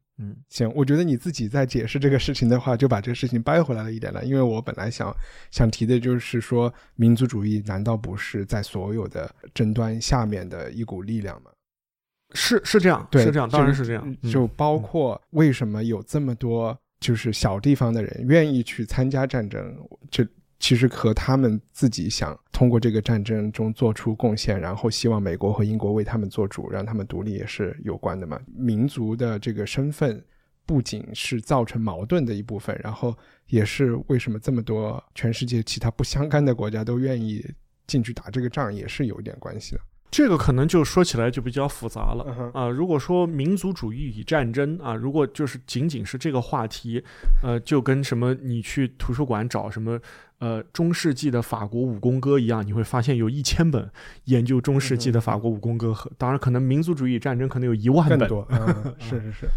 [0.49, 4.23] 行，我觉得你自己在解释这个事情的话，就把这个事情掰回来了一点了。
[4.23, 5.13] 因为我本来想
[5.51, 11.51] 想提的就是说，民族主义难道不是在所有的争端下面的一股力量吗？
[12.33, 14.17] 是是这样，对，是这样，当然是这样。
[14.23, 19.77] 嗯就包括为什么有这么多就是小地方的人愿意去参加战争，
[20.09, 20.25] 这
[20.59, 28.39] 其实和他们自己想通过这个战争中做出贡献，然后希望美国和英国为他们做主，让他们独立也是有关的嘛。
[28.55, 30.23] 民族的这个身份
[30.65, 33.15] 不仅是造成矛盾的一部分，然后
[33.47, 37.45] 也是为什么这么多全世界其他不相干的国家都愿意
[37.85, 39.81] 进去打这个仗，也是有一点关系的。
[40.15, 42.51] 这个可能就说起来就比较复杂了。
[42.53, 47.03] 啊，如果说民族主义与战争啊，如果就是仅仅是这个话题，
[47.43, 49.99] 呃，就跟什么你去图书馆找什么
[50.39, 53.91] 呃中世纪的法国武功歌一样，你会发现有一千本
[54.23, 58.19] 研究中世纪的法国武功歌和，当然可能民族主义战争可能有一万本。
[58.19, 59.49] 更多，嗯， 是是是，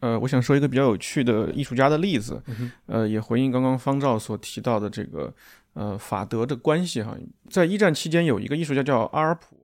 [0.00, 5.32] 呃，我想说一个比较有趣的艺术家的例子，嗯呃，也回应刚刚方照所提到的这个
[5.72, 7.16] 呃法德的关系哈。
[7.48, 9.56] 在一战期间，有一个艺术家叫阿尔普，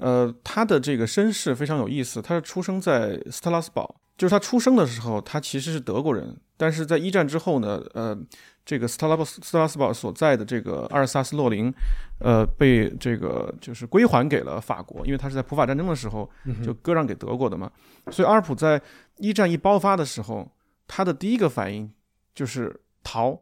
[0.00, 8.16] 呃，他的这个身世非常有意思，他是出生在斯特拉斯堡，就是他出生的时候，他其实是德国人，但是在一战之后呢，呃，
[8.64, 11.72] 这个斯特拉斯斯特拉斯堡所在的这个阿尔萨斯洛林，
[12.20, 17.70] 呃，被这个就是归还给了法国，因为他是在普法战争的时候嗯就割让给德国的嘛，
[18.10, 18.80] 所以阿尔普在
[19.18, 20.50] 一战一爆发的时候，
[20.86, 21.90] 他的第一个反应
[22.34, 23.38] 就是逃，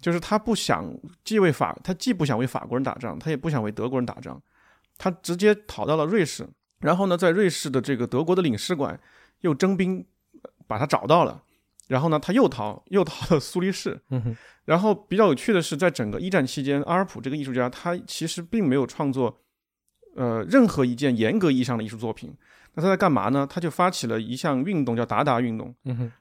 [0.00, 0.90] 就是他不想
[1.24, 4.40] 既为法，他既不想为法国人打仗，他也不想为德国人打仗，
[4.98, 6.48] 他直接逃到了瑞士，
[6.80, 8.98] 然后呢，在瑞士的这个德国的领事馆
[9.40, 10.04] 又征兵
[10.42, 11.42] 呃把他找到了，
[11.88, 14.00] 然后呢，他又逃，又逃到苏黎世，
[14.64, 19.40] 然后比较有趣的是，在整个一战期间，阿尔普这个艺术家他其实并没有创作，
[20.16, 22.34] 呃，任何一件严格意义上的艺术作品。
[22.78, 23.46] 那他在干嘛呢？
[23.48, 25.74] 他就发起了一项运动，叫达达运动。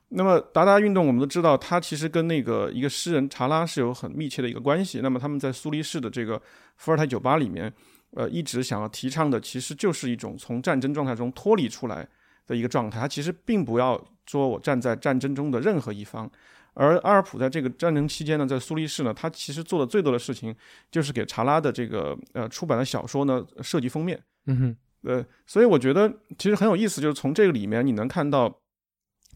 [0.07, 5.01] 那么达达运动，我们都知道，他其实跟那个一个诗人查拉是有很密切的一个关系。
[5.03, 6.41] 那么他们在苏黎世的这个
[6.77, 7.73] 伏尔泰酒吧里面，
[8.11, 12.07] 呃，一直想要提倡的，其实就是一种从战争状态中脱离出来
[12.47, 12.99] 的一个状态。
[12.99, 16.29] 他其实并不要说我站在战争中的任何一方。
[16.73, 20.53] 而阿尔普在这个战争期间呢，在苏黎世呢，他其实做的最多的事情
[20.91, 24.21] 就是给查拉的这个呃出版的小说呢设计封面。
[24.47, 28.59] 嗯哼呃，所以我觉得其实很有意思，就是从这个里面你能看到，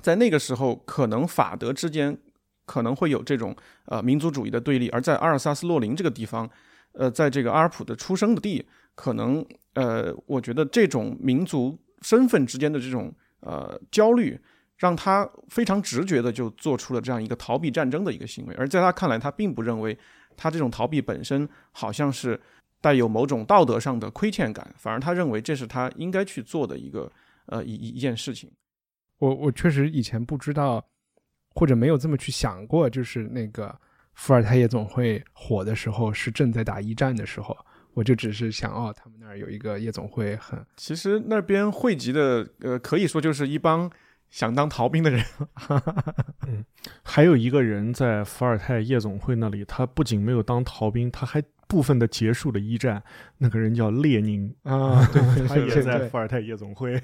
[0.01, 2.17] 在那个时候可能法德之间
[2.65, 3.55] 可能会有这种
[3.85, 6.49] 呃民族主义的对立，而在阿尔萨斯洛林这个地方，
[6.93, 14.39] 呃，在这个阿尔普的出生的地，可能呃，我觉得这种民族身份之间的这种呃焦虑，
[14.77, 19.97] 让他非常直觉的就做出了这样一个逃避战争的一个行为，而在他看来，他并不认为
[20.35, 22.39] 他这种逃避本身好像是
[22.81, 27.11] 带有某种道德上的亏欠感，反而他认为这是他应该去做的一个
[27.47, 28.51] 呃一一件事情。
[29.17, 30.81] 我我确实以前不知道，
[31.55, 33.77] 或者没有这么去想过，就是那个
[34.19, 37.57] 伏尔泰夜总会火的时候是正在打一战的时候，
[37.93, 43.89] 我就只是想哦，他们那儿有一个夜总会很，其实那边汇集的呃，可以说就是一帮
[44.29, 45.23] 想当逃兵的人。
[46.47, 46.65] 嗯
[47.01, 53.01] 还有一个人在伏尔泰夜总会那里，他不仅没有当逃兵，他还部分的结束了一战。
[53.37, 57.01] 那个人叫列宁啊，对， 他也在伏尔泰夜总会。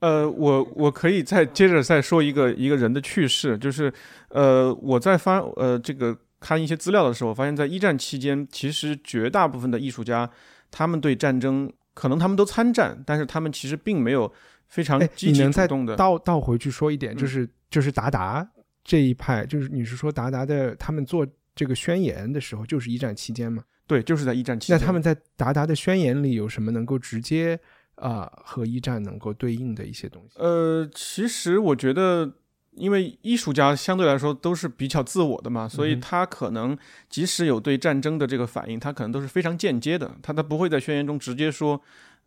[0.00, 3.92] 呃，我我可以再接着再说一个一个人的趣事，就是
[4.28, 10.30] 呃，我在翻呃这个看一些资料的时候，我发现在一战期间，其实绝大部分的艺术家，
[10.70, 14.32] 他们对战争可能他们都参战，但是他们其实并没有
[14.68, 15.96] 非常哎，积极主动的。
[15.96, 18.48] 倒倒回去说一点，嗯就是就是达达
[18.84, 23.64] 这一派，就是你是说达达的他们做这个宣言的时候，就是一战期间嘛？
[23.88, 24.78] 对，就是在一战期间。
[24.78, 27.58] 那他们在达达的宣言里有什么能够直接
[28.00, 30.38] 啊、和一战能够对应的一些东西？
[30.38, 32.32] 呃，其实我觉得，
[32.72, 41.80] 因为艺术家相对来说都是比较自我的嘛，所以他可能即使有对战争的这个反应，他可能都是非常间接的，他他不会在宣言中直接说，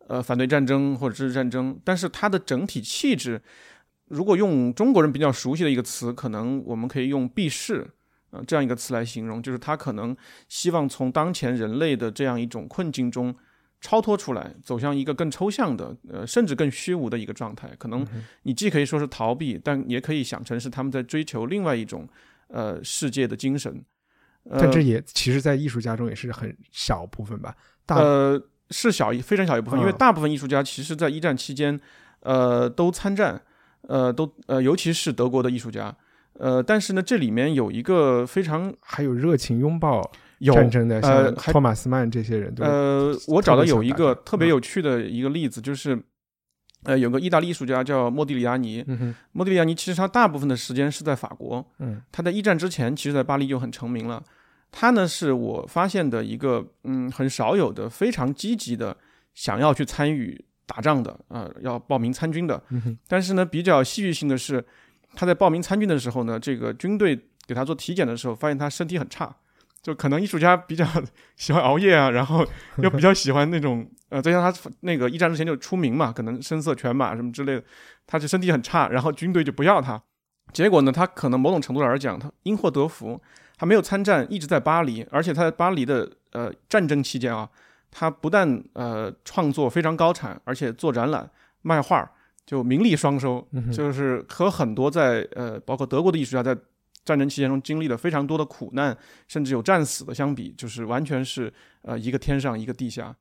[0.08, 3.40] 呃，反对战争或者支持战争，但是他的整体气质，
[4.08, 7.88] 如果用中国人比较熟悉的一个词，可能我们可以用避世。
[8.30, 10.16] 呃，这样一个词来形容，就是他可能
[10.48, 13.34] 希望从当前人类的这样一种困境中
[13.82, 17.68] 超脱出来，走向一个更抽象的，呃，甚至更虚无的一个状态。
[17.76, 18.06] 可能
[18.44, 22.08] 你既可以说是逃避，但也可以想成是他们在追求另外一种
[22.46, 23.84] 呃世界的精神。
[24.44, 27.54] 呃、但这也其实，在艺术家中也是很小部分吧。
[27.84, 28.40] 大呃
[28.70, 31.78] 是小一非常小一部分，因为嗯大部分艺术家其实在一战期间，
[32.20, 33.42] 呃，都参战，
[33.82, 35.94] 呃，都呃，尤其是德国的艺术家。
[36.34, 40.10] 呃，但是呢，这里面有一个非常还有热情拥抱
[40.42, 45.96] 有战争的，呃像还托马斯曼这些人都呃，我找到有一个特别有趣的一个例子，就是
[46.82, 48.84] 呃，有个意大利艺术家叫莫迪里亚尼，
[49.30, 54.20] 莫迪里亚尼其实他大部分的时间是在法国，嗯，他在一战之前，其实在巴黎就很成名了。
[54.72, 58.96] 他呢是我发现的一个，嗯，很少有的非常积极的
[59.34, 62.60] 想要去参与打仗的，呃，要报名参军的。
[63.06, 64.64] 但是呢，比较戏剧性的是，
[65.14, 67.16] 他在报名参军的时候呢，这个军队
[67.46, 69.36] 给他做体检的时候，发现他身体很差。
[69.82, 70.86] 就可能艺术家比较
[71.36, 77.64] 喜欢熬夜啊，然后又比较喜欢那种 呃，再加他那个一战之前就出名嘛，可能声色犬马什么之类的，
[78.06, 80.00] 他就身体很差，然后军队就不要他。
[80.52, 83.20] 结果呢，他可能某种程度来讲，他因祸得福，
[83.56, 87.48] 他没有参战，一直在巴黎，而且他在巴黎的呃战争期间啊，
[87.90, 91.28] 他不但呃创作非常高产，而且做展览、
[91.62, 92.08] 卖画，
[92.46, 96.56] 就名利双收，就是和很多在呃包括德国的艺术家在。
[97.04, 98.96] 战争期间中经历了非常多的苦难，
[99.26, 103.16] 甚至有战死的，相比就是完全是呃一个天上一个地下。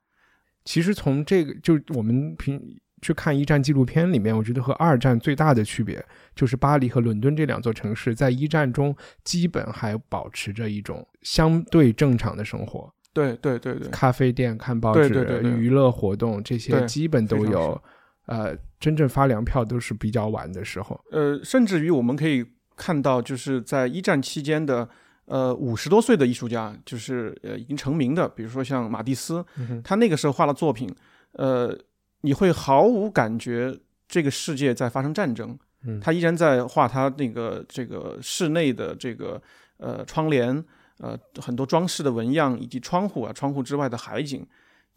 [0.63, 2.61] 其实从这个就我们平
[3.01, 6.05] 去看一战纪录片里面，我觉得和二战最大的区别
[6.35, 12.93] 就是巴黎和伦敦这两座城市在一战中基本还保持着一种相对正常的生活。
[13.11, 17.81] 对对对对，咖啡店、看报纸、娱乐活动这些基本都有。
[18.27, 20.97] 呃，真正发粮票都是比较晚的时候。
[21.11, 22.45] 呃，甚至于我们可以。
[22.75, 24.87] 看到就是在一战期间的，
[25.25, 29.45] 呃，五十多岁的艺术家，就是呃已经成名的，比如说像马蒂斯，
[29.83, 30.89] 他那个时候画的作品，
[31.33, 31.77] 呃，
[32.21, 35.57] 你会毫无感觉这个世界在发生战争，
[36.01, 39.41] 他依然在画他那个这个室内的这个
[39.77, 40.63] 呃窗帘，
[40.99, 44.45] 呃很多装饰的纹样以及窗户啊，窗户之外的海景。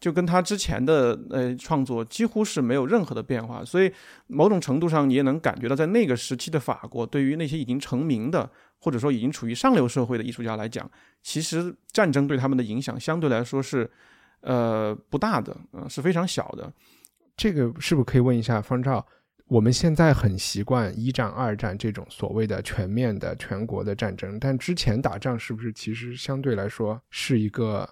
[0.05, 3.91] 就跟他之前的呃创作几乎是没有任何的变化，所以
[4.27, 8.47] 某种程度上你也能感觉到，在那个时期的法国，对于那些已经成名的
[8.77, 10.87] 或者说已经处于上流社会的艺术家来讲，
[11.23, 13.89] 其实战争对他们的影响相对来说是
[14.41, 16.71] 呃不大的，呃是非常小的。
[17.35, 19.03] 这个是不是可以问一下方照？
[19.47, 27.89] 我们现在很习惯一战、二战这种所谓的全面的全国的战争，但之前打仗是不是其实相对来说是一个？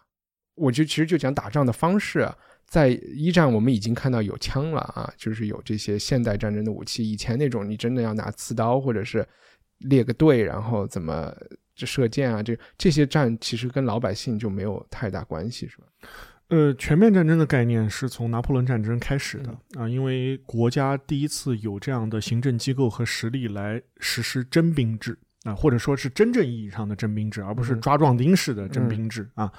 [0.56, 2.30] 我就其实就讲打仗的方式，
[2.68, 7.10] 在一战我们已经看到有枪了啊，就是有这些现代战争的武器。
[7.10, 9.28] 以前那种你真的要拿刺刀或者是
[9.80, 11.36] 列个队，然后怎么
[11.76, 15.84] 这射箭啊，这这些战其实跟老百姓就没有太大关系，是吧？
[16.50, 25.18] 呃，全面战争的概念是从拿破仑战争开始的啊，因为国家第一次有这样的行政机构和实力来实施征兵制。
[25.44, 29.52] 啊，或者说是真正意义上的征兵制，而不是抓壮丁式的征兵制啊，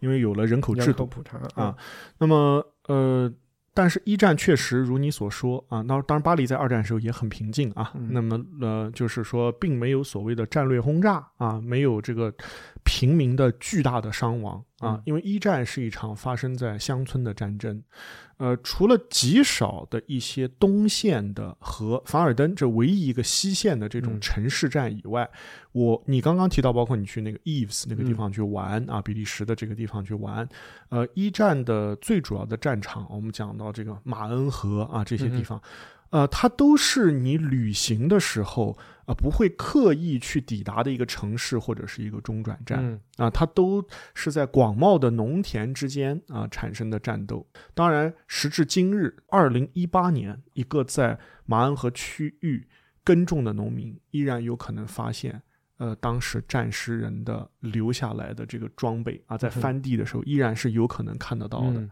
[0.00, 1.08] 因为有了人口制度
[1.54, 1.76] 啊。
[2.18, 3.32] 那么，呃，
[3.74, 7.92] 但是一战确实如你所说啊，那当然巴黎在二战时候也很平静啊。
[8.10, 12.32] 那么，呃，就是说并没有所谓的战略轰炸啊，没有这个
[12.84, 17.82] 平民的巨大的伤亡啊，因为一战是一场发生在乡村的战争。
[18.38, 25.28] 呃，除了极少的一些东线的和凡尔登这唯一一个西线的这种城市战以外，
[25.70, 30.48] 我你刚刚提到，包括你去那个 Eves 那个地方去玩啊，比利时的这个地方去玩，
[30.88, 35.60] 呃，一战的最主要的战场，我们讲到这个马恩河啊这些地方。
[36.10, 38.76] 呃，它都是你旅行的时候
[39.06, 43.84] 啊，不会刻意去抵达的一个城市或者是一个中转站啊，它都
[44.14, 47.46] 是在广袤的农田之间啊产生的战斗。
[47.74, 52.68] 当然，时至今日，二零一八年，一个在马鞍河区域
[53.02, 55.42] 耕种的农民依然有可能发现。
[55.78, 61.88] 呃，当时战时人的留下来的这个装备啊，在翻地的时候依然是有可能看得到的。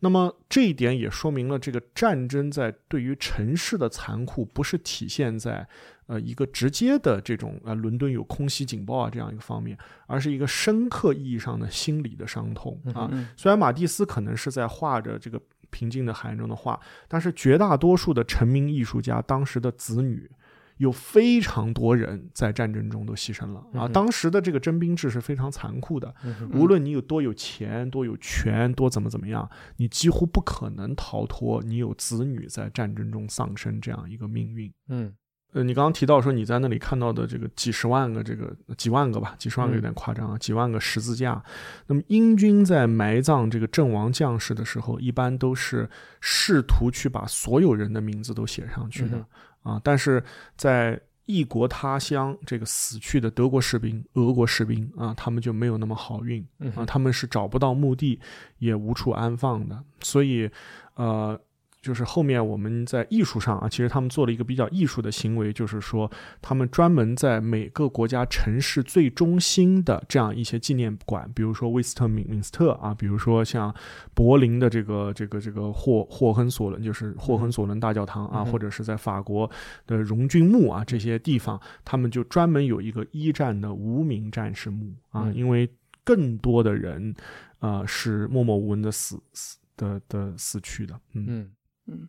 [0.00, 5.68] 那么这一点也说明了，这个战争在对于城市的残酷，不是体现在
[6.06, 9.76] 呃一个直接的这种呃伦敦有空袭警报啊这样一个方面，
[10.06, 13.10] 而是一个深刻意义上的心理的伤痛啊。
[13.36, 15.40] 虽然马蒂斯可能是在画着这个
[15.70, 16.78] 平静的海岸中的画，
[17.08, 20.30] 但是绝大多数的成名艺术家当时的子女。
[20.78, 23.86] 有非常多人在战争中都牺牲了啊！
[23.86, 26.12] 当时的这个征兵制是非常残酷的，
[26.52, 34.72] 无论你有多有钱、多有权、多怎么怎么样，你几乎不可能逃脱你有子女在战争中丧生这样一个命运。
[34.88, 35.14] 嗯，
[35.54, 41.42] 呃，你刚刚提到说你在那里看到的这个几十万个这个几万个吧，几十万个有点夸张啊，几万个十字架。
[41.86, 45.88] 那么英军在埋葬这个阵亡将士的时候，一般都是
[46.20, 49.24] 试图去把所有人的名字都写上去的。
[49.62, 49.80] 啊！
[49.82, 50.22] 但是
[50.56, 58.20] 在异国他乡，这个死去的德国士兵、俄国士兵啊，他们就没有那么好运啊，他们是找不到墓地，
[58.58, 59.82] 也无处安放的。
[60.02, 60.50] 所以，
[60.96, 61.40] 呃，
[61.84, 66.10] 就是后面我们在艺术上啊，其实他们做了一个比较艺术的行为，就是说
[66.40, 73.72] 他们专门在每个国家城市最中心的这样一些纪念馆，比如说威斯特敏敏斯特啊，比如说像
[74.14, 79.50] 柏林的这个这个这个霍霍亨索伦，就是霍亨索伦大教堂啊，或者是在法国
[79.86, 85.68] 的荣军墓啊这些地方，他们就专门有一个一战的无名战士墓啊，因为
[86.02, 87.14] 更多的人
[87.58, 91.26] 啊是默默无闻的死死的的死去的，嗯。
[91.28, 91.50] 嗯
[91.86, 92.08] 嗯，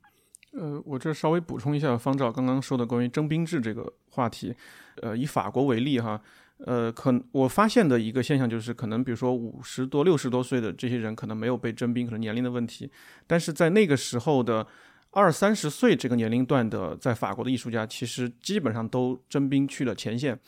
[0.53, 4.55] 呃，我这稍微补充一下方照刚刚说的关于征兵制这个话题。
[5.01, 6.21] 呃，以法国为例哈，
[6.59, 12.89] 呃，可我发现的一个现象就是，可能比如说五十多、六十多岁的这些人可能没有被征兵，可能年龄的问题。
[13.27, 14.65] 但是在那个时候的
[15.11, 20.39] 二三十岁这个年龄段的，在法国的艺术家，其实基本上都征兵去了前线。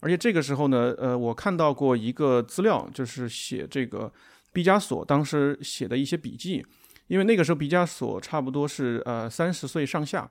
[0.00, 4.12] 而且这个时候呢，呃，我看到过一个资料，就是写这个
[4.52, 6.62] 毕加索当时写的一些笔记。
[7.06, 10.30] 因为那个时候毕加索差不多是呃三十岁上下，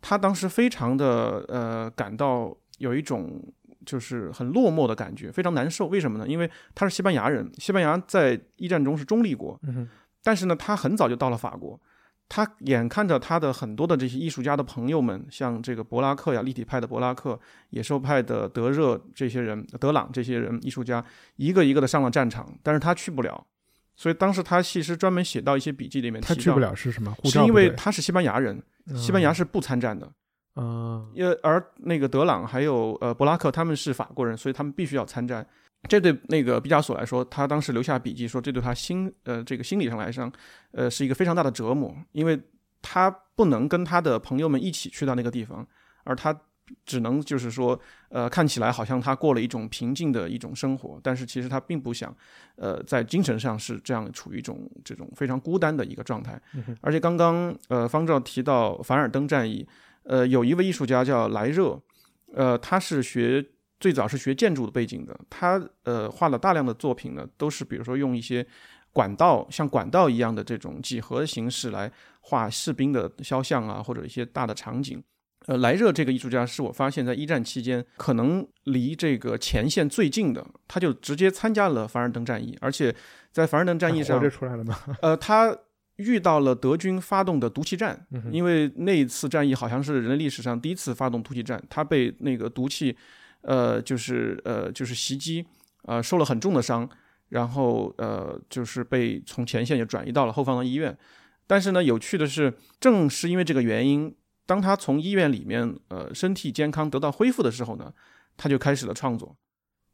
[0.00, 3.42] 他当时非常的呃感到有一种
[3.84, 5.86] 就是很落寞的感觉，非常难受。
[5.88, 6.26] 为什么呢？
[6.26, 9.60] 因为他是西班牙人，西班牙在一战中是中立国，
[10.22, 11.80] 但是呢，他很早就到了法国，
[12.28, 17.38] 他眼看着他的很多的这些艺术家的朋友们，像这个博拉克呀，立体派的博拉克，
[17.70, 21.04] 野兽派的德热这些人，德朗这些人艺术家，
[21.36, 23.44] 一个一个的上了战场，但是他去不了。
[24.02, 27.16] 所以当时他其实专门写到一些笔记里面，他去不了是什么？
[27.22, 28.60] 是因为他是西班牙人，
[28.96, 30.04] 西班牙是不参战的。
[30.54, 35.46] 啊，因为而那个德朗还有呃博拉克他们是法国人，所以他们必须要参战。
[35.88, 40.28] 这对那个毕加索来说，他当时留下笔记说，这对他心呃这个心理上来说，
[40.72, 42.36] 呃是一个非常大的折磨，因为
[42.82, 45.64] 他不能跟他的朋友们一起去到那个地方，
[46.02, 46.36] 而他。
[46.86, 52.14] 只能就是说，呃，看起来好像他过了一种平静的一种生活，但是其实他并不想，
[52.56, 56.40] 呃，在精神上是这样处于一种这种非常孤单的一个状态。
[56.80, 59.66] 而且刚刚呃方照提到凡尔登战役，
[60.04, 61.80] 呃，有一位艺术家叫莱热，
[62.34, 63.44] 呃，他是学
[63.80, 68.46] 最早是学建筑的背景的，他呃画了大量的作品呢，都是比如说用一些
[68.92, 71.90] 管道像管道一样的这种几何形式来
[72.20, 75.02] 画士兵的肖像啊，或者一些大的场景。
[75.46, 82.94] 呃，莱热这个艺术家是我发现，在一战期间可能离这个前线最近的，他就直接参加了凡尔登战役，而且
[83.32, 84.78] 在凡尔登战役上，出来了吗？
[85.02, 85.56] 呃，他
[85.96, 92.96] 遇到了德军发动的毒气战，因为那一次战役好像是人类历史上第一次发动毒气战，他被那个毒气，
[93.40, 95.44] 呃，就是呃，就是袭击，
[95.86, 96.88] 呃，受了很重的伤，
[97.30, 100.96] 然后呃，就是被从前线就转移到了后方的医院。
[101.48, 104.14] 但是呢，有趣的是，正是因为这个原因。
[104.46, 107.92] 当他从医院里面，呃，身体健康得到恢复的时候呢，
[108.36, 109.36] 他就开始了创作。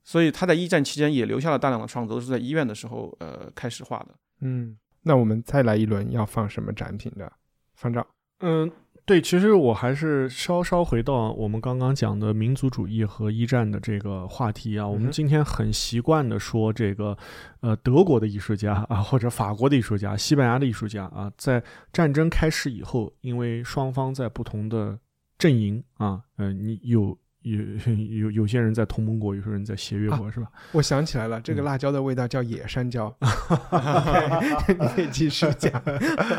[0.04, 4.14] 所以他在一战期间也留下了大量的创作，都是在医院的时候，呃，开始画的。
[4.40, 7.30] 嗯，那我们再来一轮，要放什么展品的？
[7.74, 8.06] 方丈。
[8.40, 8.70] 嗯。
[9.08, 14.86] 对，其实我还是稍稍回到我们刚刚讲的民族主义和一战的这个话题啊。
[14.86, 17.16] 我们今天很习惯的说这个，
[17.60, 24.98] 呃，德国的艺术家啊，或者法国的艺术家、西班牙的艺术家啊，在战争开始以后，因为双方在不同的
[25.38, 27.16] 阵营啊，呃，你有。
[27.56, 30.50] 有有有些人在同盟国，有些人在协约国，是吧？
[30.72, 33.14] 我想起来了，这个辣椒的味道叫野山椒。
[34.68, 35.82] 你可以继续讲。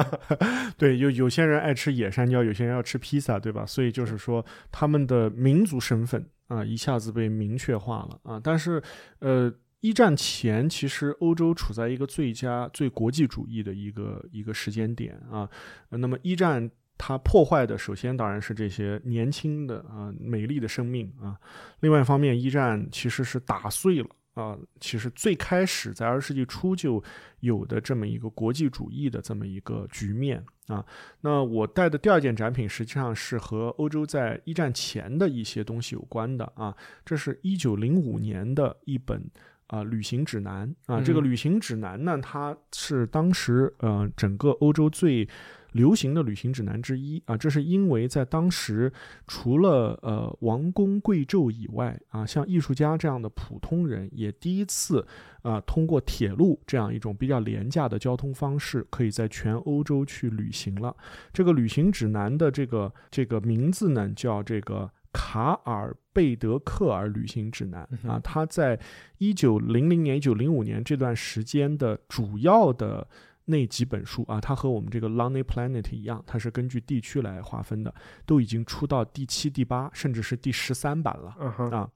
[0.77, 3.65] 对，有有些人爱吃野山椒，有些人要吃披萨，对吧？
[3.65, 8.39] 所以就是说，他们的民族身份啊，一下子被明确化了啊。
[8.43, 8.81] 但是，
[9.19, 15.49] 呃，一战前，其实欧洲处在一个最佳、最国际主义的一个一个时间点啊。
[15.89, 16.69] 那么，一战。
[17.01, 21.39] 它破坏的首先当然是这些年轻的啊美丽的生命啊，
[21.79, 27.01] 另外一方面，一战其实是打碎了啊，其实最开始在二十世纪初就
[27.39, 30.85] 有的这么一个国际主义的这么一个局面啊。
[31.21, 36.75] 那我带的第二件展品实际上是和欧洲在一战前的一些东西有关的啊，
[37.05, 39.23] 这是一九零五年的一本
[39.67, 45.25] 啊旅行指南啊，这个旅行指南呢，它是当时呃整个欧洲最。
[45.71, 48.91] 流行的旅行指南之一啊，这是因为在当时，
[49.27, 55.05] 除了呃王公贵胄以外啊，像艺术家这样的普通人也第一次
[55.43, 60.95] 啊通过铁路这样一种比较廉价的交通方式，可以在全欧洲去旅行了。
[61.31, 68.79] 这个旅行指南的这个这个名字呢，叫这个卡尔贝德克尔旅行指南啊，它在
[69.19, 73.07] 一九零零年、一九零五年这段时间的主要的。
[73.49, 77.91] 那几本书啊，它和我们这个《Lonely Planet》一样，它是根据地区来划分的，
[78.25, 81.29] 都已经出到第七、第八，甚至是第十三版了
[81.75, 81.89] 啊。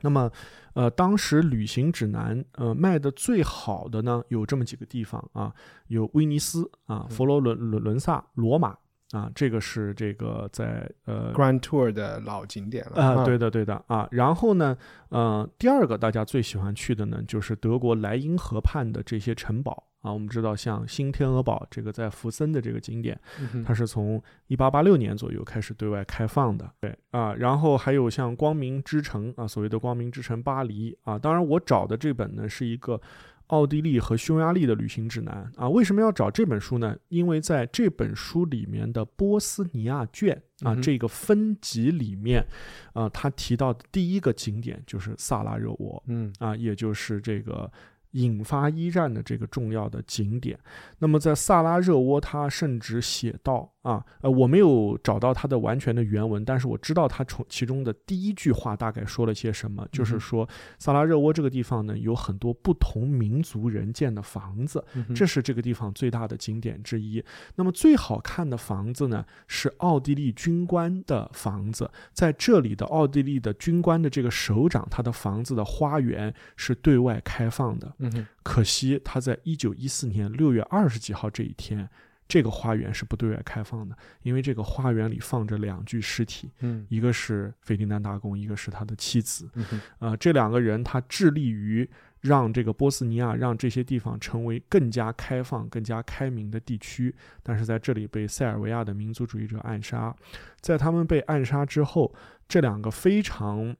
[0.00, 0.28] 那么，
[0.74, 5.54] 呃，当时旅行指南呃卖的最好的呢，有这么几个地方啊，
[5.86, 8.76] 有威尼斯啊、佛罗伦伦伦萨、罗马
[9.12, 14.08] 啊，这个是这个在呃 Grand Tour 的老景点了啊，对的对的啊。
[14.10, 14.76] 然后呢，
[15.10, 20.10] 呃，第二个大家最喜欢去的呢，就是德国莱茵河畔的这些城堡啊。
[20.10, 23.20] 我们知道，像新天鹅堡这个在福森的这个景点，
[23.64, 26.70] 它是从一八八六年左右开始对外开放的。
[26.80, 31.18] 对啊，然后还有像光明之城啊，所谓的光明之城巴黎啊。
[31.18, 33.00] 当然，我找的这本呢是一个。
[33.48, 36.96] 奥地利和匈牙利的旅行指南啊，为什么要找这本书呢？
[37.08, 42.44] 因为在这本书里面的波斯尼亚卷啊这个分级里面，
[42.92, 47.70] 啊，他提到的第一个景点就是萨拉热窝，嗯啊，也就是这个。
[48.12, 50.58] 引发一战的这个重要的景点，
[50.98, 60.48] 那么在萨拉热窝，他甚至写到啊，呃，我没有找到他的完全的原文，但是我知道他从其中的第一句话大概说了些什么，就是说
[60.78, 64.84] 萨拉热窝这个地方呢，有很多不同民族人建的房子，
[65.14, 67.24] 这是这个地方最大的景点之一。
[67.56, 77.92] 那么最好看的房子呢，是奥地利军官的房子，在这里的奥地利的军官的这个首长，他的房子的花园是对外开放的。
[78.02, 81.88] 嗯，可惜他在一九一四年六月二十几号这一天，
[82.26, 91.88] 这个花园是不对外开放的，因为这个花园里放着两具尸体，嗯，一个是斐迪南大公，一个是他的妻子，嗯呃，这两个人他致力于
[92.20, 100.14] 让这个波斯尼亚让这些地方成为更加开放、更加开明的地区，但是在这里被塞尔维亚的民族主义者暗杀，
[100.60, 102.14] 在他们被暗杀之后，
[102.48, 103.76] 这两个非常。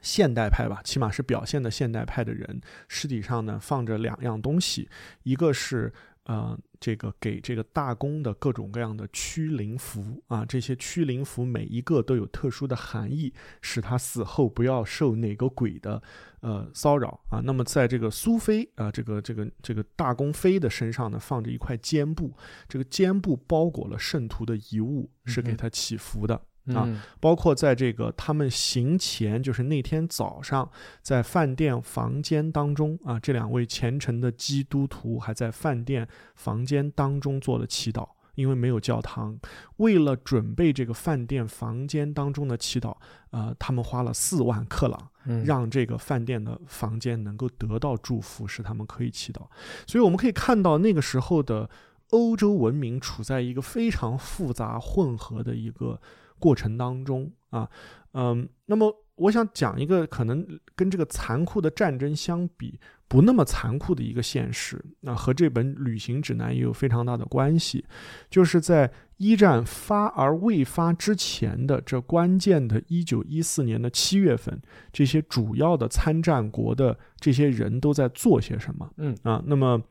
[0.00, 4.88] 现代派吧，起码是表现的现代派的人，尸体上呢放着两样东西，
[5.22, 5.92] 一个是
[6.24, 16.00] 呃这个给这个大公的各种各样的驱灵符啊，这些驱灵符每一个都有特殊的含义，使他死后不要受哪个鬼的
[16.40, 17.40] 呃骚扰啊。
[17.42, 22.32] 那么在这个苏菲啊，这个这个这个大公妃的身上呢，放着一块肩布，
[22.68, 26.40] 这个肩布包裹了圣徒的遗物，是给他祈福的。
[26.74, 26.88] 啊，
[27.20, 30.70] 包括在这个他们行前，就是那天早上，
[31.02, 39.38] 在饭店房间当中啊，这两位虔诚的基督徒还在饭店房间当中做了祈祷，因为没有教堂。
[39.76, 42.96] 为了准备这个饭店房间当中的祈祷，
[43.30, 45.08] 呃，他们花了四万克朗，
[45.44, 49.42] 让这个饭店的房间能够得到祝福，使他们可以祈祷。
[49.86, 51.68] 所以我们可以看到那个时候的
[52.10, 56.00] 欧洲文明处在一个非常复杂混合的一个。
[56.38, 57.68] 过程当中啊，
[58.12, 62.78] 嗯，那么我想讲一个可能跟这个残酷的战争相比
[63.08, 67.84] 不那么残酷的一个现实，那和这本旅行指南也有非常大的关系，
[68.30, 74.60] 就是在一战发而未发之前的这关键的1914年的七月份，
[74.92, 78.88] 这些主要的参战国的这些人都在做些什么？
[78.98, 79.82] 嗯啊，那么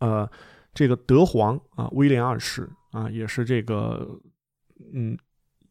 [0.00, 0.28] 呃，
[0.74, 4.18] 这个德皇啊，威廉二世啊，也是这个
[4.92, 5.16] 嗯。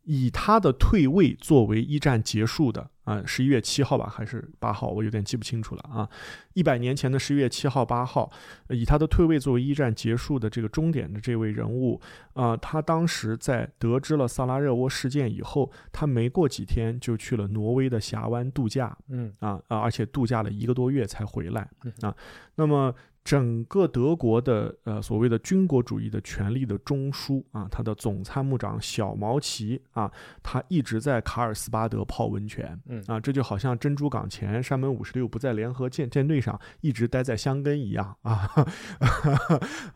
[0.04, 6.10] 以他的退位作为一战结束的啊，十一月七号吧，还是八号，我有点记不清楚了啊。
[6.54, 8.32] 一百年前的十一月七号、八号，
[8.70, 12.02] 以他的退位作为一战结束的这个终点的这位人物
[12.34, 21.70] 啊，他当时在得知了萨拉热窝事件以后，他没过几天就去了挪威的峡湾度假，嗯啊啊，而且度假了一个多月才回来
[22.02, 22.16] 啊。
[22.56, 22.94] 那么。
[23.24, 30.12] 整个德国的呃所谓的军国主义的权力的中枢啊，他的总参谋长小毛奇啊，
[30.42, 38.50] 他一直在卡尔斯巴德泡温泉，嗯啊，这就好像珍珠港前山本五十六不在联合舰舰队上，一直待在香根一样 啊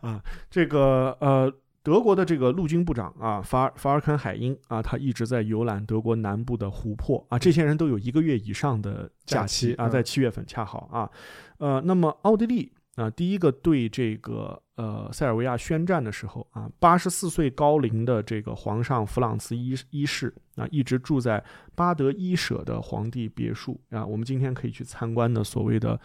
[0.00, 1.52] 啊，这个呃
[1.82, 11.10] 德国的这个陆军部长啊，法尔法尔肯海因啊，他一直在游览德国南部的湖泊啊，这些人都有一个月以上的假期啊，在七月份恰好啊，
[11.58, 12.72] 呃，那么奥地利。
[12.96, 21.42] 啊，第一个对这个呃塞尔维亚宣战的时候啊，八十四岁高龄的这个皇上弗朗茨一一世啊，一直住在
[21.74, 26.00] 巴德伊舍的皇帝别墅啊，我们今天可以去参观的所谓的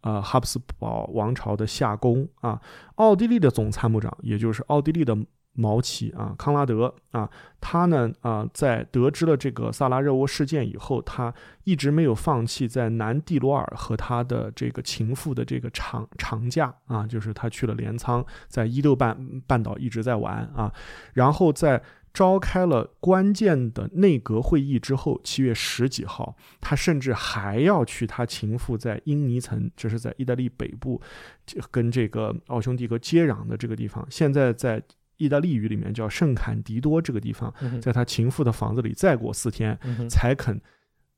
[0.00, 2.58] 呃哈布斯堡王朝的夏宫啊，
[2.94, 5.14] 奥地利的总参谋长，也就是奥地利的。
[5.56, 7.28] 毛奇啊，康拉德啊，
[7.60, 11.32] 他呢啊，在得知了这个萨拉热窝事件以后，他
[11.64, 20.72] 一直没有放弃在南蒂罗尔和他的这个情妇的这个长长假啊，就是他去了镰仓，在伊豆半半岛一直在玩啊，
[21.14, 21.82] 然后在
[22.12, 31.00] 召开了关键的内阁会议之后，七月十几号，他甚至还要去他情妇在英尼岑，这是在意大利北部，
[31.70, 34.82] 跟这个奥匈帝国接壤的这个地方，现在在。
[35.16, 40.60] 意大利语里面叫圣坎迪多这个地方，在他情妇的房子里，再过四天才肯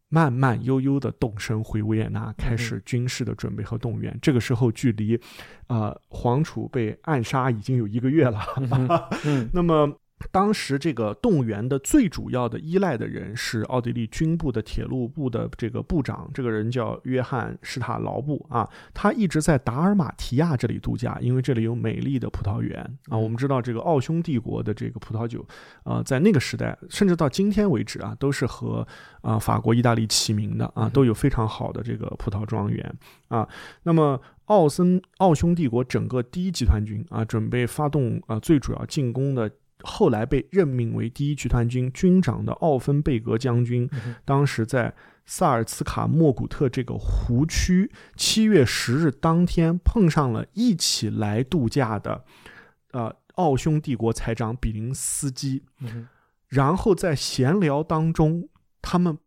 [0.09, 4.19] 慢慢悠悠的动身回维也纳，开始军事的准备和动员。
[4.23, 5.21] 这个时候，距离
[5.67, 8.41] 啊皇储被暗杀已经有一个月了。
[9.53, 9.93] 那么
[10.33, 23.17] 当时这个动员的最主要的依赖的人是奥地利军部的铁路部的这个部长，这个人叫约翰施塔劳布啊，他一直在达尔马提亚这里度假，因为这里有美丽的葡萄园啊。
[23.17, 25.47] 我们知道这个奥匈帝国的这个葡萄酒，
[25.85, 28.87] 啊，在那个时代，甚至到今天为止啊，都是和
[29.23, 32.95] 啊法国、意大利齐名的啊，都有非常好的这个葡萄庄园
[33.29, 33.49] 啊。
[33.85, 39.49] 那么奥森奥匈帝国整个第一集团军啊，准备发动啊最主要进攻的。
[39.83, 43.89] 后来被任命为第一集团军军长的奥芬贝格将军，
[44.25, 44.95] 当时在
[45.27, 52.25] 萨尔茨卡莫古特这个湖区，七月十日当天碰上了一起来度假的，
[52.93, 55.63] 呃，奥匈帝国财长比林斯基，
[56.49, 58.49] 然后在闲聊当中，
[58.81, 59.19] 他们。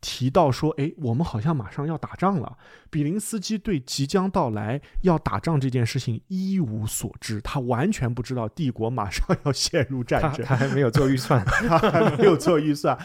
[0.00, 2.56] 提到说，哎，我们好像马上要打仗了。
[2.90, 12.98] 比林斯基对即将到来要打仗这件事情一无所知，他完全不知道帝国马上要陷入战争，他还没有做预算， 他还没有做预算。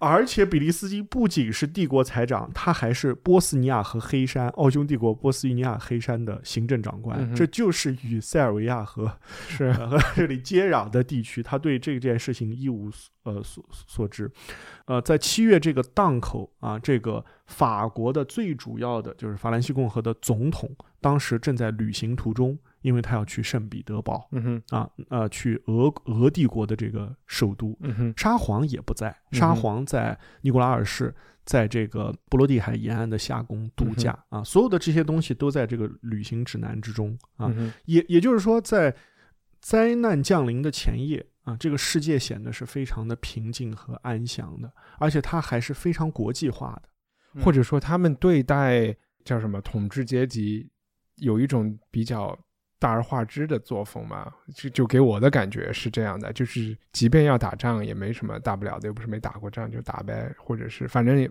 [0.00, 9.12] 而且比利斯基不仅是帝国财长，他还是波斯尼亚和黑山奥匈帝国波斯尼亚黑山的行政长官，这就是与塞尔维亚和
[9.48, 12.88] 是和这里接壤的地区，他对这件事情一无
[13.24, 14.30] 呃所所知。
[14.88, 20.68] 呃，在七月这个档口啊，这个法国的最主要的就是法兰西共和的总统，
[21.00, 22.58] 当时正在旅行途中。
[22.82, 31.12] 因为他要去圣彼得堡，嗯哼，啊，呃，去俄俄帝国的这个首都，嗯哼，沙皇也不在，沙皇在尼古拉尔市
[31.44, 37.52] 在这个波罗的海沿岸的夏宫度假啊，所有的这些东西都在这个旅行指南之中啊，
[37.86, 38.94] 也也就是说，在
[39.60, 48.94] 灾难降临的前夜啊，这个世界显得是非常的平静和安详的，而且它还是非常国际化的，或者说他们对待
[49.24, 50.70] 叫什么统治阶级
[51.16, 52.38] 有一种比较。
[52.80, 61.28] 大而化之的作风嘛，就就给我的感觉是这样的，就是即便要打仗也没什么大不了的，又不是没打过仗就打呗，或者是反正也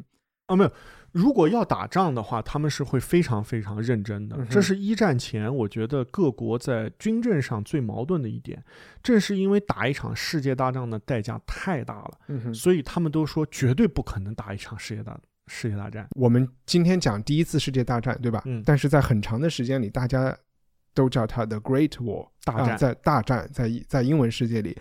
[0.48, 0.72] 啊没有。
[1.14, 4.38] 如果要打仗的话，他们是会非常非常认真的。
[4.50, 8.62] 这是一战前我觉得各国在军政上最矛盾的一点，
[9.02, 15.18] 正是因为打一场世界大战的代价太大了，所以他们都说绝对不可能打一场世界大
[15.48, 16.08] 世界大战。
[16.12, 18.42] 我们今天讲第一次世界大战，对吧？
[18.46, 20.38] 嗯，但是在很长的时间里，大家。
[20.94, 24.76] 都叫它 The Great War 大战，在大战，在在英文世界里，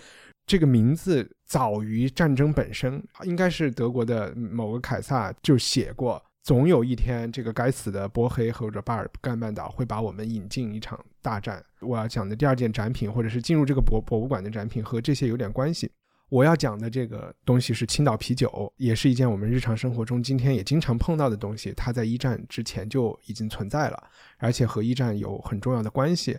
[0.46, 11.60] 这个名字早于战争本身，应该是德国的某个凯撒就写过，总有一天这个该死的波黑或者巴尔干半岛会把我们引进一场大战。
[11.80, 15.90] 我要讲的第二件展品，或者是进入这个博博物馆的展品，和这些有点关系。
[16.28, 21.72] 我要讲的这个东西是青岛啤酒，也是一件我们日常生活中今天也经常碰到的东西。
[21.76, 26.36] 它在一战之前就已经存在了，而且和一战有很重要的关系。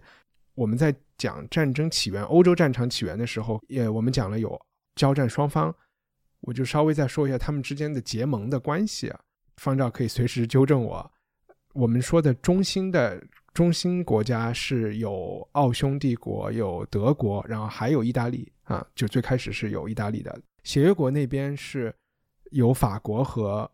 [0.58, 4.60] 我们在讲战争起源、欧洲战场起源的时候，也我们讲了有
[4.96, 5.72] 交战双方，
[6.42, 9.14] 我就稍微再说一下他们之间的结盟的关系。
[9.58, 11.12] 方照可以随时纠正我。
[11.74, 13.24] 我们说的中心的。
[13.54, 20.40] 中心国家是有奥匈帝国、有德国，然后还有意大利啊，就最开始是有意大利的。
[20.64, 21.92] 协约国那边是
[22.52, 23.68] 有法国和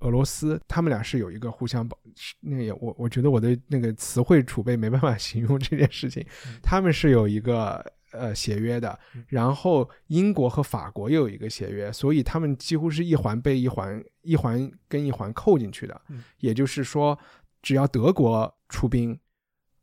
[0.00, 1.98] 俄罗斯，他们俩是有一个互相保。
[2.40, 6.24] 那个我我觉得我的那个词汇储备没办法形容这件事情。
[6.62, 8.98] 他们是有一个呃协约的，
[9.28, 16.00] 然后英国和法国又有一个协约，所以他们几乎是一环被一环一环跟一环扣进去的。
[16.38, 17.18] 也就是说，
[17.62, 19.18] 只要德国出兵。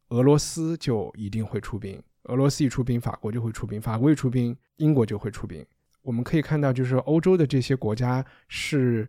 [0.10, 5.66] 俄罗斯就一定会出兵，俄罗斯一出兵，法国就会出兵，法国一出兵，英国就会出兵。
[6.02, 9.06] 我们可以看到，就是欧洲的这些国家是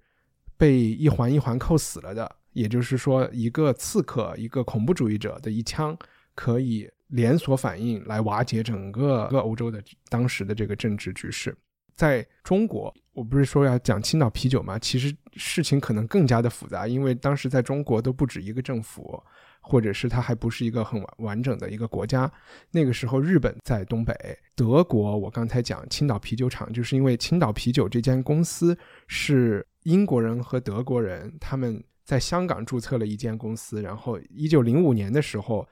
[0.58, 2.30] 被一环一环扣死了的。
[2.52, 5.96] 也就是说，一个刺客，一个恐怖主义者的一枪，
[6.34, 11.56] 可以连锁反应来瓦解整个个欧洲的当时的这个政治局势。
[11.94, 14.78] 在中国，我不是说要讲青岛啤酒吗？
[14.78, 19.22] 其实事情可能更加的复杂，因为当时在中国都不止一个政府。
[19.60, 22.30] 或者是它还不是一个很完完整的一个国家。
[22.70, 24.14] 那个时候，日本在东北，
[24.54, 28.78] 德国，我刚才讲青岛啤酒厂，就是因为青岛啤酒这间公司
[29.08, 35.66] 是英国人和德国人他们在香港注册了一间公司，然后一九零五年的时候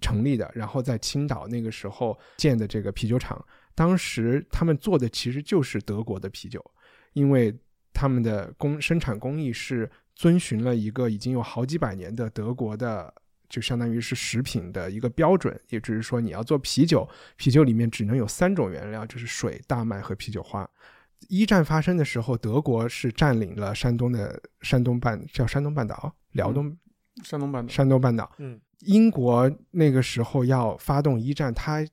[0.00, 3.44] 成立的，然后在青岛那个时候建的这个啤酒厂。
[3.74, 6.64] 当时他们做的其实就是德国的啤酒，
[7.12, 7.54] 因为
[7.92, 9.90] 他们的工生产工艺是。
[10.16, 13.12] 遵循了一个已经有好几百年的德国的，
[13.48, 17.04] 就相当于是食品的一个标准，也就是说，你要做啤酒，
[17.36, 20.70] 啤酒里面只能有三种原料，就是水、大麦和啤酒花。
[21.28, 26.76] 一战发生的时候，德国是占领了山东的山东半，叫山东半岛，辽东，
[27.22, 28.30] 山东半岛，山东半岛。
[28.38, 31.86] 嗯，英国那个时候要发动一战，他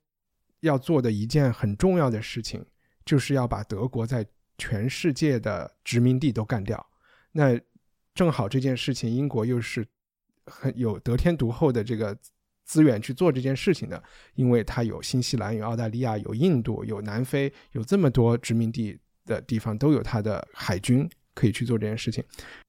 [0.60, 2.66] 要做的一件很重要的事情，
[3.06, 4.26] 就是要把德国在
[4.58, 6.86] 全世界的殖民地都干掉。
[7.32, 7.60] 那
[8.14, 9.86] 正好这件事情，英国又是
[10.46, 12.16] 很有得天独厚的这个
[12.66, 14.04] 资源去做这件事情的，
[14.36, 19.00] 因为它有新西兰、有澳大利亚、有印度、有南非，有这么多殖民地
[19.32, 22.24] 的地方都有它的海军可以去做这件事情。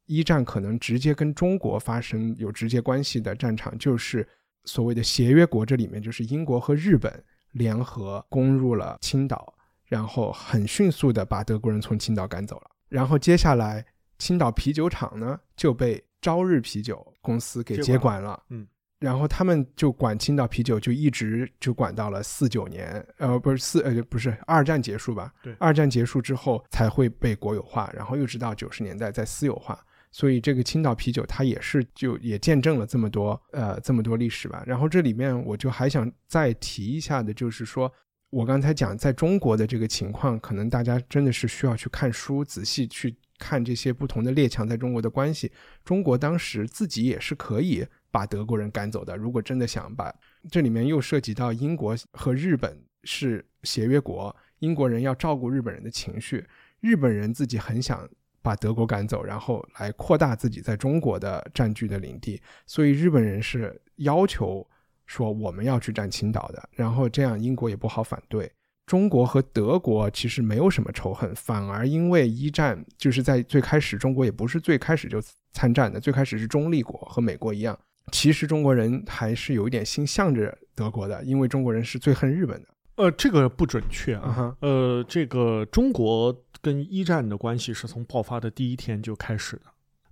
[0.06, 4.26] 一战可能直接跟中国发生有直接关系的战场，就是
[4.64, 9.54] 所谓的协约国，这里面就是英国和日本联合攻入了青岛，
[9.86, 12.70] 然后很迅速的把德国人从青岛赶走了。
[12.88, 13.84] 然后接下来，
[14.18, 18.42] 青岛啤酒厂呢就被朝日啤酒公司给接管了。
[18.50, 18.66] 嗯，
[19.03, 25.32] 然后他们就管青岛啤酒，就一直就管到了四九年，呃，不是四呃不是二战结束吧？
[25.42, 29.78] 对二战结束之后才会被国有化，然后又直到九十年代再私有化。
[30.12, 34.62] 所以这个青岛啤酒它也是就也见证了这么多呃这么多历史吧。
[34.66, 37.92] 然后这里面我就还想再提一下的，就是说
[38.30, 45.50] 我刚才讲在中国的这个情况，可能大家真的是需要去看书，仔细去看这些不同的列强在中国的关系。
[45.82, 50.14] 中国当时自己也是可以把德国人赶走的，如果真的想把。
[50.48, 56.46] 这里面又涉及到英国和日本是协约国，英国人要照顾日本人的情绪，
[56.80, 58.08] 日本人自己很想。
[58.44, 64.68] 把德国赶走，然后来扩大自己在中国的占据的领地，所以日本人是要求
[65.06, 68.50] 说我们要去占青岛的，然后这样英国也不好反对。
[68.84, 77.78] 中国和德国其实没有什么仇恨，反而因为一战就是在最开始，中国也不是最开始就参战的，最开始是中立国，和美国一样。
[78.11, 82.68] 其实中国人还是有一点心向着德国的，因为中国人是最恨日本的。
[82.96, 84.57] 呃，这个不准确啊。
[84.61, 89.62] 呃，这个中国跟一战的关系是从爆发的第一天就开始的。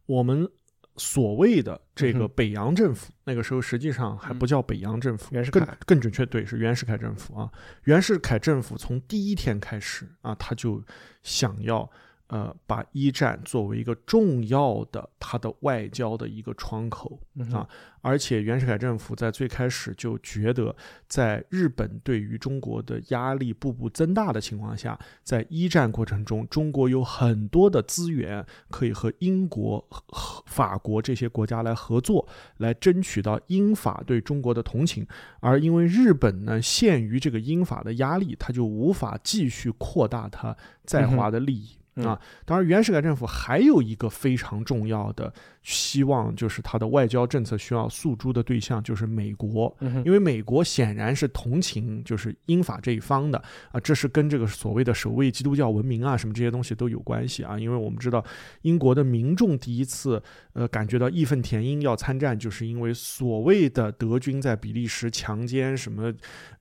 [0.07, 0.49] 我们
[0.97, 7.51] 所谓的这个北洋政府，那个时候实际上还不叫北洋政府，更袁世凯更准确，对，是袁世凯政府啊。
[7.85, 10.83] 袁世凯政府从第一天开始啊，他就
[11.23, 11.89] 想要
[12.31, 17.69] 呃把一战作为一个重要的它的外交的一个窗口，嗯啊
[18.03, 20.75] 而且袁世凯政府在最开始就觉得，
[21.07, 32.27] 在日本对于中国的压力步步增大的情况下，在一战过程中，中国有很多的资源可以和英国、和法国这些国家来合作，
[32.57, 35.07] 来争取到英法对中国的同情。
[35.41, 40.57] 而因为日本呢，限于这个英法的压力，他就无法继续扩大他
[40.87, 41.75] 在华的利益。
[41.75, 45.33] 嗯啊，当然，袁世凯政府还有一个非常重要的
[45.63, 58.25] 希望，就是他的外交政策需要诉诸的对象就是美国，因为美国显然是同情就是英法这一方的啊，这是跟这个所谓的守卫基督教文明啊什么这些东西都有关系啊，因为我们知道
[58.63, 60.23] 英国的民众第一次
[60.53, 66.13] 呃感觉到义愤填膺要参战，就是因为所谓的德军在比利时强奸什么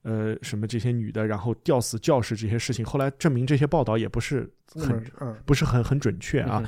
[0.02, 6.62] 呃什么这些女的，然后吊死教士这些事情，后来证明这些报道也不是很嗯不是很很准确啊。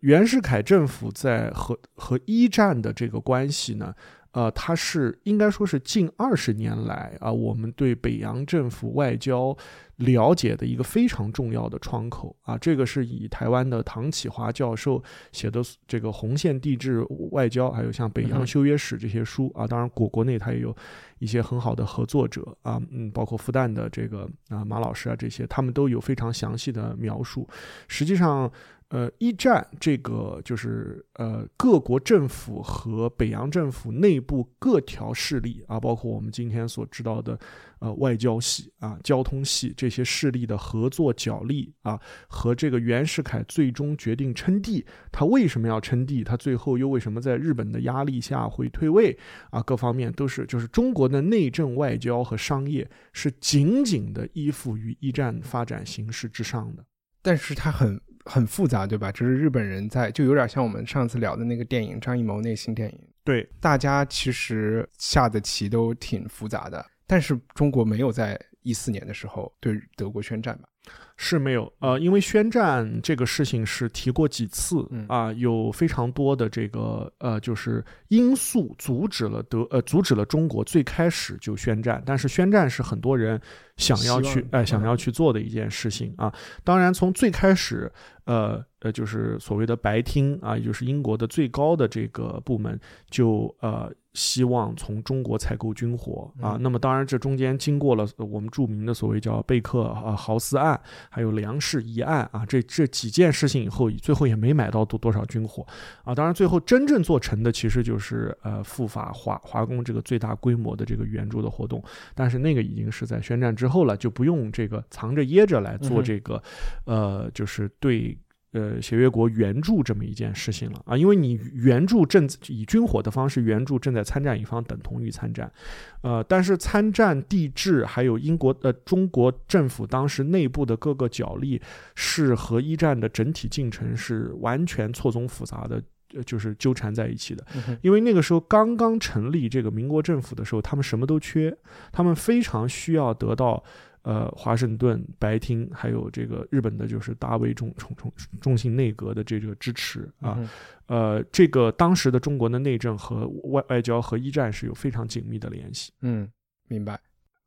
[0.00, 3.94] 袁世凯政府在和和一战的这个关系呢，
[4.32, 9.56] 呃，它是应该说是近二十年来啊，我们对北洋政府外交
[9.96, 12.56] 了解的一个非常重要的窗口啊。
[12.58, 15.02] 这个是以台湾的唐启华教授
[15.32, 19.66] 写的这个《红线地质外交》，还有像《北洋修约史》这些书啊。
[19.66, 20.76] 当然，国国内它也有
[21.18, 27.48] 一些很好的合作者啊，嗯，包括复旦的这个啊马老师啊这些，他们都有非常详细的描述。
[27.88, 28.50] 实际上。
[28.90, 37.38] 呃，一战这个就是呃，各国政府和北洋政府内部各条势力啊，包括我们今天所知道的
[37.80, 44.82] 呃外交系啊、交通系这些势力的合作角力啊，和这个袁世凯最终决定称帝，
[45.12, 46.24] 他为什么要称帝？
[46.24, 49.14] 他最后又为什么在日本的压力下会退位
[49.50, 49.60] 啊？
[49.62, 56.82] 各方面都是就是中国的内政、外交和商业是紧紧的依附于一战发展形势之上的。
[57.20, 59.10] 但是他很很复杂，对吧？
[59.10, 70.68] 就是日本人在，就有点像我们上次聊的那个电影张艺谋那新电影，对，大家其实下的棋都挺复杂的，但是中国没有在一四年的时候对德国宣战吧？
[71.16, 83.40] 是没有，呃，因为宣战这个事情是提过几次嗯啊，有非常多的这个呃，就是因素阻止了德呃阻止了中国最开始就宣战，但是宣战是很多人
[83.76, 84.84] 想要去哎、想嗯。
[84.84, 86.32] 要去做的一件事情啊。
[86.62, 87.90] 当然，从最开始
[88.24, 92.78] 呃呃，就是所谓的白厅啊，也就是英国的最高的这个部门
[93.10, 96.58] 就呃希望从中国采购军火啊。
[96.60, 105.64] 那么当然，这中间经过了我们著名的所谓叫贝克啊豪斯案，还有粮食一案啊，这这几件事情以后，最后也没买到多多少军火
[106.02, 106.12] 啊。
[106.12, 111.80] 当然，最后真正做成的其实就是呃赴法华华工这个最大规模的这个援助的活动，
[112.16, 116.42] 但是那个已经是在宣战之后了，就不用这个藏着掖着来做这个，
[116.86, 118.18] 呃，就是对。
[118.52, 125.52] 呃，协约国援助这么一件事情了啊，因为你援助正以军火的方式援助正在参战一方，等同于参战。
[126.00, 131.60] 呃，但是参战地质还有英国呃中国政府当时内部的各个角力，
[131.94, 135.82] 是和一战的整体进程是完全错综复杂的，
[136.24, 137.46] 就是纠缠在一起的。
[137.82, 141.54] 因为那个时候刚刚成立这个民国政府的时候，他们什么都缺，
[141.92, 143.62] 他们非常需要得到。
[144.02, 150.38] 呃，华盛顿白厅还有这个日本的，就是大卫重重重重信内阁的这个支持啊，
[150.86, 155.92] 呃，这个当时的中国的内政和外外交和一战是有非常紧密的联系。
[156.00, 156.30] 嗯，
[156.68, 156.98] 明白。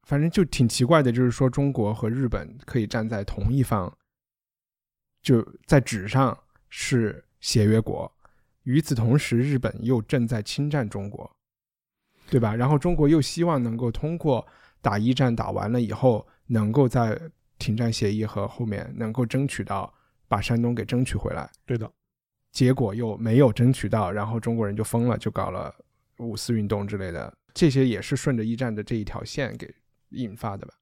[0.04, 3.92] 反正就挺奇怪的，就是说中国和日本可以站在同一方，
[5.22, 6.38] 就在纸上
[6.70, 8.12] 是协约国，
[8.64, 11.32] 与此同时，日本又正在侵占中国，
[12.30, 12.56] 对吧？
[12.56, 14.46] 然后中国又希望能够通过
[14.82, 16.28] 打一战打完了以后。
[16.54, 17.18] 能够在
[17.60, 19.94] 停战协议和后面能够争取到
[20.28, 21.90] 把山东给争取回来，对的，
[22.52, 25.74] 结果又没有争取到，然后中国人就疯了，就搞了
[26.18, 29.74] 五四运动之类的，这些也是顺着一战的这一条线给
[30.10, 30.74] 引发的吧？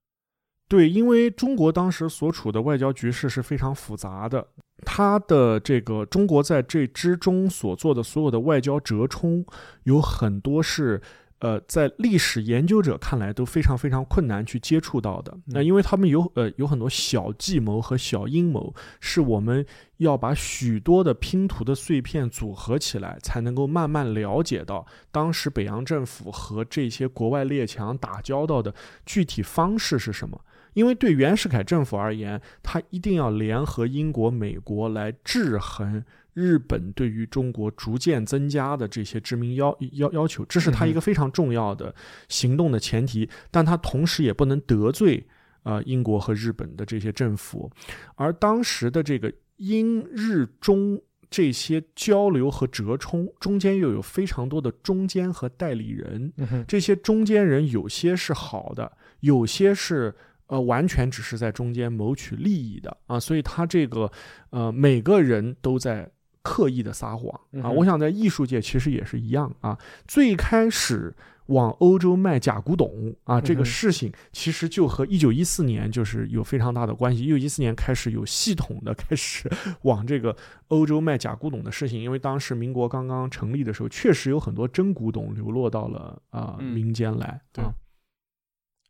[0.68, 4.48] 对，因为中国当时所处的外交局势是非常复杂的，
[4.84, 9.46] 它的这个中国在这之中所做的所有的外交折冲，
[9.84, 11.00] 有很多是。
[11.40, 15.38] 呃，在历史研究者看来都非常非常困难去接触到的。
[15.46, 19.66] 那因为他们有呃有很多小计谋和小阴谋，是我们
[19.98, 28.76] 要把许多的拼图的碎片组合起来，才能够慢慢了解到当时北洋政府和这些国外列强打交道的
[29.06, 30.40] 具体方式是什么。
[30.74, 36.04] 因为对袁世凯政府而言，他一定要联合英国、美国来制衡。
[36.40, 41.94] 日本对于中国逐渐增加的这些殖民要要要求，这是他一个非常重要的
[42.30, 45.28] 行动的前提，但他同时也不能得罪
[45.64, 47.70] 啊英国和日本的这些政府，
[48.16, 56.32] 而当时的这个英日中这些交流和折冲中间又有非常多的中间和代理人，
[56.66, 60.16] 这些中间人有些是好的，有些是
[60.48, 64.10] 呃完全只是在中间谋取利益的啊，所以他这个
[64.52, 66.10] 呃每个人都在。
[66.42, 67.70] 刻意的撒谎啊！
[67.70, 69.78] 我想在艺术界其实也是一样啊。
[70.08, 71.14] 最开始
[71.48, 77.24] 往欧洲卖假古董啊，这个事情其实就和一九一四年就是有非常大的关系。
[77.24, 79.50] 一九一四年开始有系统的开始
[79.84, 80.36] 往这个
[80.70, 87.74] 欧洲卖假古董的事情，因为当时民国刚刚成立的时候，确实有很多真古董流落到了啊民间来啊。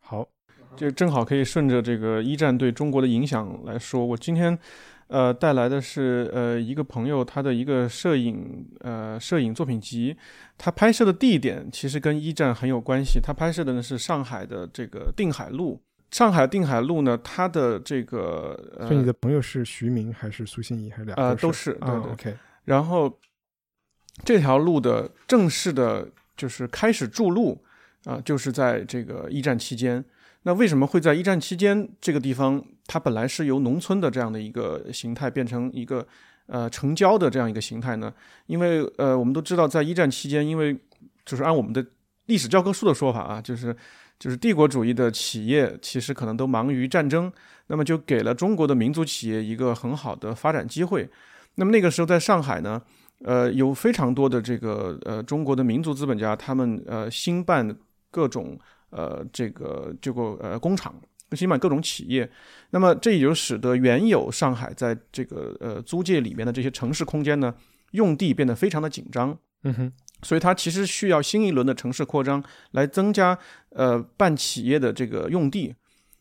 [0.01, 0.27] 好，
[0.75, 4.57] 这正好可以顺着这个一战对中国的影响来说，我今天。
[5.09, 10.15] 呃，带来的是呃一个朋友他的一个摄影呃摄影作品集，
[10.55, 13.19] 他拍摄的地点其实跟一战很有关系。
[13.19, 15.81] 他拍摄的呢是上海的这个定海路，
[16.11, 18.55] 上海定海路呢，它的这个。
[18.81, 21.23] 所以你的朋友是徐明还是苏欣怡还是两个？
[21.23, 21.73] 呃，都是。
[21.73, 22.11] 对对。
[22.11, 22.37] OK。
[22.65, 23.11] 然后
[24.23, 26.07] 这条路的正式的，
[26.37, 27.59] 就是开始筑路
[28.05, 30.05] 啊，就是在这个一战期间。
[30.43, 36.03] 那为什么会在一战期间这个地方，它本来是由农村的这样的一个形态变成一个
[36.47, 38.11] 呃城郊的这样一个形态呢？
[38.47, 40.75] 因为呃我们都知道，在一战期间，因为
[41.23, 41.85] 就是按我们的
[42.25, 43.75] 历史教科书的说法啊，就是
[44.17, 47.31] 就是帝国主义的企业其实可能都忙于战争，
[47.67, 51.07] 那么就给了中国的民族企业一个很好的发展机会。
[51.55, 52.81] 那么那个时候在上海呢，
[53.23, 57.77] 呃有非常多的这个呃中国的民族资本家，他们呃兴办
[58.09, 58.57] 各种。
[58.91, 60.95] 呃，这个这个呃工厂，
[61.35, 62.29] 新办各种企业，
[62.71, 67.53] 那么这也就使得原有上海在这个呃租界里面的这些城市空间呢，
[67.91, 69.37] 用地变得非常的紧张。
[69.63, 69.91] 嗯哼，
[70.23, 73.37] 所以它其实需要新一轮的城市扩张来增加
[73.71, 75.75] 呃办企业的这个用地。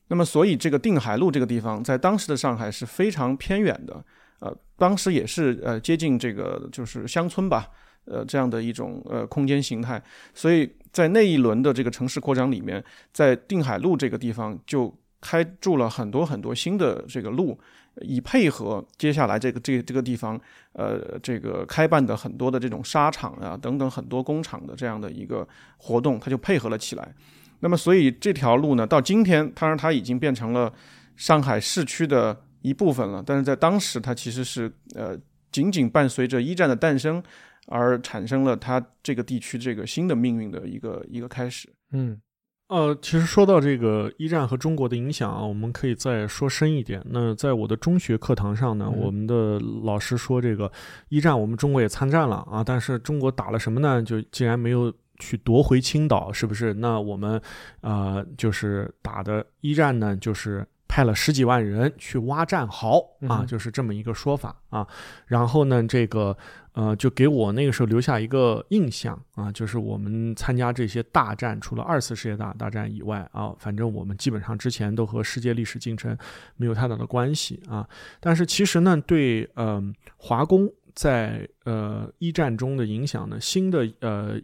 [0.09, 4.05] 那么，所以这个定海路这个地方在当时的上海是非常偏远的，
[4.41, 7.69] 呃，当时也是呃接近这个就是乡村吧。
[8.11, 10.03] 呃，这样的一种呃空间形态，
[10.35, 12.83] 所以在那一轮的这个城市扩张里面，
[13.13, 17.59] 在定海路这个地方就开筑了很多很多新的这个路，
[18.01, 20.41] 以配合接下来这个这这个地方
[20.73, 25.47] 呃这个开办的很多的这种纱厂啊等等很多工厂的这样的一个
[25.77, 27.15] 活动，它就配合了起来。
[27.61, 30.73] 那么，所以这条路呢，到今天，当然它已经变成了
[31.17, 35.19] 上海市区的一部分了，但是在当时，它其实是呃
[35.51, 37.21] 仅仅伴随着一战的诞生。
[37.69, 41.73] 而产生了它这个地区这个新的命运的一个一个开始。
[41.93, 42.21] 嗯
[42.69, 47.03] 呃，其实说到这个一战和中国的影响啊，我们可以再说深一点。
[47.07, 50.71] 那在我的中学课堂上呢，嗯我们的老师说，这个
[51.09, 54.03] 一战我们中国也参战了啊，但是中国打了什么呢？
[54.03, 56.75] 就竟然没有去夺回青岛，是不是？
[56.75, 57.41] 那我们
[57.81, 60.67] 呃，就是打的一战呢，就是。
[60.89, 64.87] 派了十几万人去挖战壕啊，嗯就是这么一个说法啊。
[65.27, 66.37] 然后呢，这个
[66.73, 76.17] 呃，就给我那个时候留下一个印象啊，就是我们参加这些大战，除了二次世界大大战以外啊，反正我们基本上之前都和世界历史进程
[76.57, 77.87] 没有太大的关系啊。
[78.19, 79.83] 但是其实呢，对呃
[80.17, 84.41] 华工在呃一战中的影响呢，新的呃。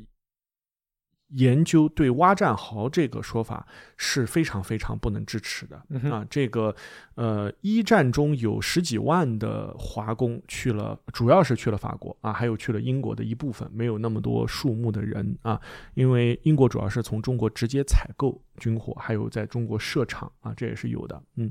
[1.34, 3.66] 研究对挖战壕这个说法
[3.96, 6.24] 是非常非常不能支持的、嗯啊！
[6.30, 6.74] 这个
[7.14, 15.60] 呃，一战中有十几万的华工去了，主要是去了法国啊，还有去了英国的一部分，没有那么多数目的人啊，
[15.94, 21.20] 因为英国主要是从中国直接采购军火，还有在中国设厂啊，这也是有的。
[21.36, 21.50] 嗯，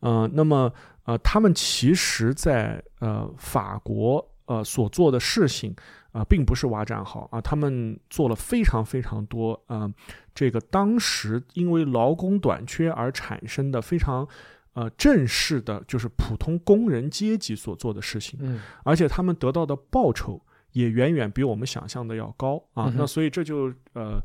[0.00, 0.72] 呃，那么
[1.04, 5.74] 呃，他们其实在呃法国呃所做的事情。
[6.16, 9.94] 啊、并不是挖战壕啊，他们做了非常非常多啊、呃
[10.34, 14.26] 这个当时因为劳工短缺而产生的非常
[14.74, 18.60] 呃正式的，就是普通工人阶级所做的事情，嗯。
[18.84, 20.40] 而且他们得到的报酬
[20.76, 22.86] 也远远比我们想象的要高啊。
[22.88, 24.20] 嗯那所以这就呃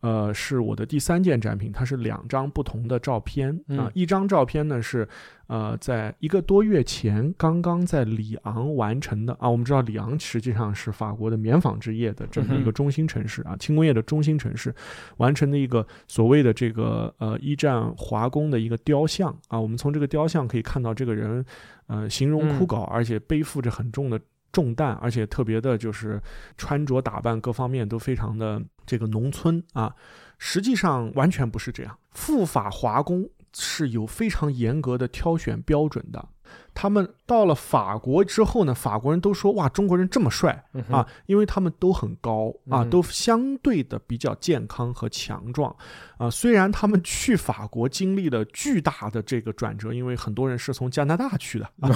[0.00, 3.90] 呃是我的第三件展品，它是两张不同的照片啊。
[3.90, 5.08] 嗯一张照片呢是
[5.48, 9.50] 呃在一个多月前刚刚在里昂完成的啊。
[9.50, 14.72] 我们知道里昂实际上是法国的棉纺织业的这么一个中心城市啊，轻工业的中心城市，
[15.16, 19.58] 完成的一个所谓的这个呃一战华工的一个雕像啊。
[19.60, 21.44] 我们从这个雕像可以看到这个人
[21.88, 24.20] 呃形容枯槁，而且背负着很重的。
[24.56, 26.18] 重担，而且特别的就是
[26.56, 29.94] 穿着打扮各方面都非常的这个农村啊，
[30.38, 31.98] 实际上完全不是这样。
[32.12, 36.26] 赴法华工是有非常严格的挑选标准的。
[36.74, 45.74] 他们到了法国之后呢，法国人都说哇，中国人这么帅啊，因为他们都很高啊，嗯都相对的比较健康和强壮
[46.18, 46.28] 啊。
[46.28, 51.88] 虽然他们去法国经历了巨大的这个转折，因为很多人是从加拿大去的啊，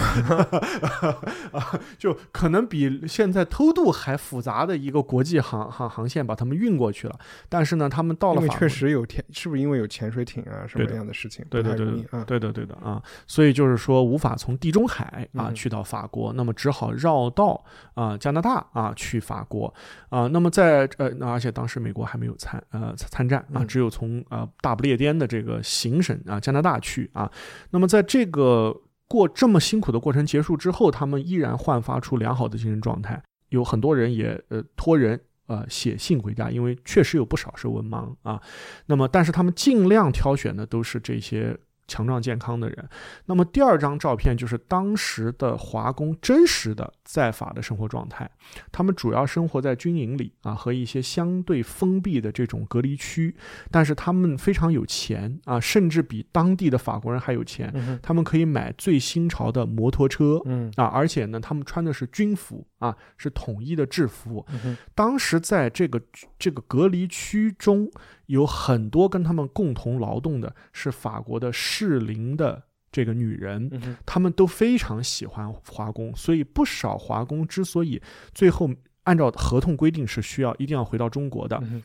[1.53, 7.19] 啊就可能比现在偷渡还复杂的一个国际航航航线把他们运过去了。
[7.49, 11.45] 但是呢，他们到了法国确实有潜，是不是因为有潜水艇啊什么这样的事情？
[11.51, 12.25] 对对对对。
[12.27, 17.63] 对的对的啊，所以就是说无法从地中海啊嗯去到法国，那么只好绕道
[17.93, 19.73] 啊加拿大啊去法国
[20.09, 20.27] 啊。
[20.29, 27.31] 那么在呃，那而且当时美国还没有参呃参战啊，嗯只有从啊大不列颠的这个行省啊加拿大去啊。
[27.71, 28.75] 那么在这个
[29.07, 35.21] 过这么辛苦的过程结束之后，他们依然焕发出良好的精神状态，有很多人也呃托人。
[35.51, 38.41] 呃，写信回家，因为确实有不少是文盲啊。
[38.87, 41.59] 那么，但是他们尽量挑选的都是这些
[41.91, 42.89] 强壮健康的人。
[43.27, 48.31] 那么第二张照片就是当时的华工真实的在法的生活状态，
[48.71, 53.35] 他们主要生活在军营里啊和一些相对封闭的这种隔离区，
[53.71, 60.41] 但是他们非常有钱啊，甚至比当地的法国人还有钱，嗯他们可以买最新潮的摩托车。
[60.45, 64.47] 嗯啊，而且呢，他们穿的是军服啊，是统一的制服。
[64.65, 66.01] 嗯当时在这个
[66.39, 67.91] 这个隔离区中，
[68.31, 72.63] 有很多跟他们共同劳动的是法国的适龄的
[72.93, 78.01] 这个女人，嗯他们都非常喜欢华工，所以不少华工之所以
[78.33, 78.71] 最后
[79.03, 81.83] 按照合同规定是需要一定要回到中国的，嗯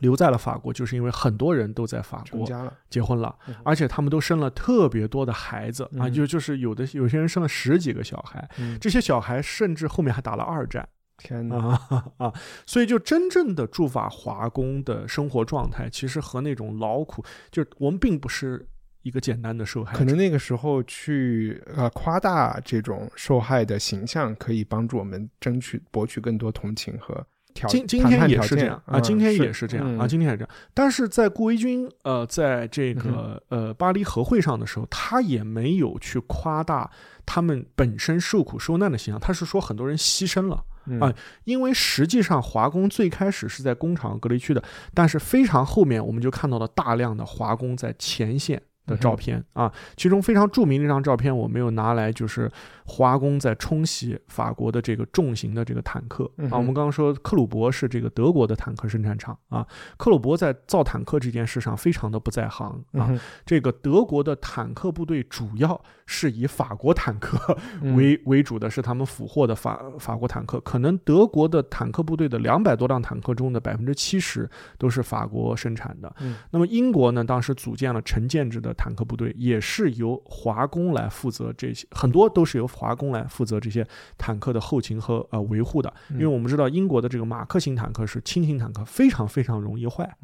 [0.00, 2.44] 留在了法国，就是因为很多人都在法国。
[2.90, 3.34] 结婚了。
[3.48, 10.86] 嗯，而且他们都生了特别多的孩子啊，嗯就就是有的有些人生了十几个小孩，嗯，这些小孩甚至后面还打了二战。
[11.16, 11.56] 天哪！
[11.56, 12.32] 啊 啊！
[12.66, 18.66] 所以就真正的驻法华工的生活状态，其实和那种劳苦，就是我们并不是
[19.02, 19.98] 一个简单的受害者。
[19.98, 30.50] 可能那个时候去呃夸大这种受害的形象，可以帮助我们争取博取更多同情和条今今天也是这样啊，嗯今天也是这样啊，嗯今天也是这样。
[30.74, 36.90] 但是在顾维钧呃，在这个呃巴黎和会上的时候，他也没有去夸大
[37.24, 40.62] 他们本身受苦受难的形象，他是说很多人牺牲了。
[40.86, 41.00] 嗯。
[41.00, 41.12] 啊
[41.44, 44.62] 因为实际上华工最开始是在工厂隔离区的，
[44.94, 52.50] 但是非常后面我们就看到了大量的华工在前线的照片啊，其中非常著名的一张照片，我没有拿来，就是
[52.84, 56.56] 华工在冲洗法国的这个重型的这个坦克啊。
[56.56, 63.10] 我们刚刚说克鲁伯是这个德国的坦克生产厂啊，克鲁伯在造坦克这件事上非常的不在行啊。
[63.44, 67.58] 这个德国的坦克部队主要是以法国坦克
[67.96, 70.60] 为为主的，是他们俘获的法法国坦克。
[70.60, 74.48] 可能德国的坦克部队的两百多辆坦克中的百分之七十
[74.78, 76.14] 都是法国生产的。
[76.50, 78.75] 那么英国呢，当时组建了成建制的。
[78.76, 83.86] 坦克部队也是由华工来负责这些，很多都是由华工来负责这些
[84.16, 85.92] 坦克的后勤和呃维护的。
[86.10, 90.16] 因为我们知道英国的这个马克型坦克是轻型坦克，非常非常容易坏。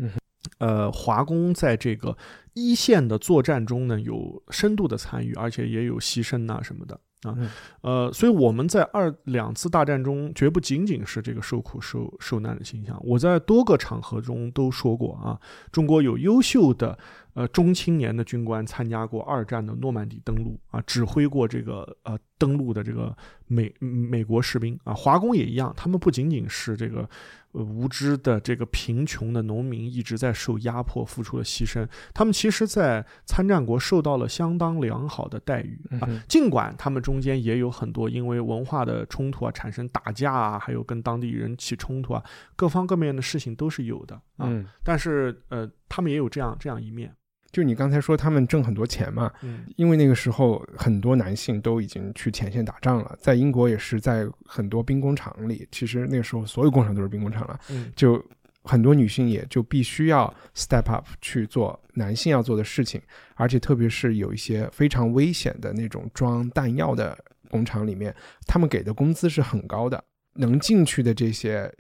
[0.58, 2.16] 呃，华工在这个
[2.52, 6.98] 一线的作战中呢，有深度的参与，而且也有牺牲啊什么的。
[7.22, 7.36] 啊，
[7.82, 13.00] 呃，所以我们在二两次大战中，绝不仅仅是这个受苦受受难的形象。
[13.04, 15.38] 我在多个场合中都说过啊，
[15.70, 16.98] 中国有优秀的
[17.34, 27.08] 呃中青年的军官参加过二战的诺曼底登陆啊，指挥过这个呃登陆的这个美美国士兵啊，华工也一样，他们不仅仅是这个。
[27.54, 31.86] 无知的这个贫穷的农民一直在受压迫，付出了牺牲。
[32.14, 36.08] 他们其实，在参战国受到了相当良好的待遇啊。
[36.26, 42.24] 尽管他们中间也有很多因为文化的冲突啊，产生打架啊，还有跟当地人起冲突啊，
[42.56, 44.50] 各方各面的事情都是有的啊。
[44.82, 47.14] 但是，呃，他们也有这样这样一面。
[47.52, 49.30] 就你刚才说他们挣很多钱嘛，
[49.76, 57.60] 因为那个时候很多男性都已经去前线打仗了，在英国也是在很多兵工厂里，其实那个时候所有工厂都是兵工厂了，
[57.94, 58.24] 就
[58.64, 62.98] 很多女性也就必须要 step up 去做男性要做的事情，
[63.34, 67.18] 而且特别是有一些非常危险的那种装弹药的
[67.50, 68.14] 工厂里面，
[68.46, 70.02] 他们给的工资是很高的，
[70.36, 71.70] 能进去的这些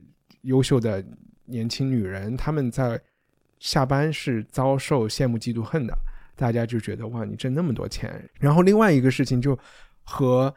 [0.42, 1.02] 优秀的
[1.46, 3.00] 年轻女人，他们在。
[3.62, 5.96] 下班是遭受羡慕、嫉妒、恨的，
[6.34, 8.28] 大家就觉得哇，你挣那么多钱。
[8.40, 9.56] 然后另外一个事情就
[10.02, 10.52] 和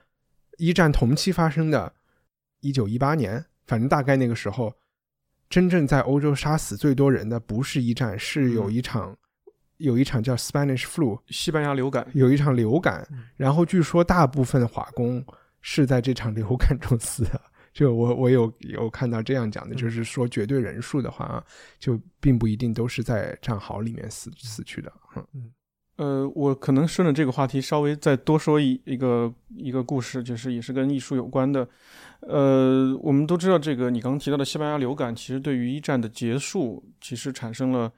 [0.57, 1.93] 一战同期发生的，
[2.61, 4.73] 一九一八年，反正大概那个时候，
[5.47, 9.15] 真正在欧洲杀死最多人的不是一战，是有一场
[9.77, 13.07] 有一场叫 Spanish flu 西班牙流感，有一场流感，
[13.37, 15.23] 然后据说大部分华工
[15.61, 17.39] 是在这场流感中死的。
[17.75, 21.43] 就我我有有看到这样讲的，就是说绝对人数的话啊，
[21.77, 24.89] 就并不一定都是在战壕里面死死去的。
[25.33, 25.51] 嗯，
[25.97, 31.67] 呃，我可能顺着这个话题稍微再多说一一个一个故事，就是也是跟艺术有关的。
[32.21, 37.91] 呃，我们都知道这个你刚刚提到的西班牙流感，其实对于一战的结束，其实产生了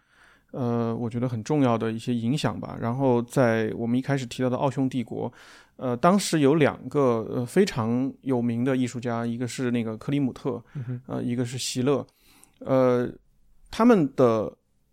[0.58, 2.78] 呃，我觉得很重要的一些影响吧。
[2.82, 5.32] 然后在我们一开始提到的奥匈帝国。
[5.80, 10.60] 呃，当时有两个呃非常有名的艺术家，一个是那个克里姆特，
[11.06, 12.04] 呃，一个是席勒，
[12.62, 13.08] 呃，
[13.70, 14.52] 他们的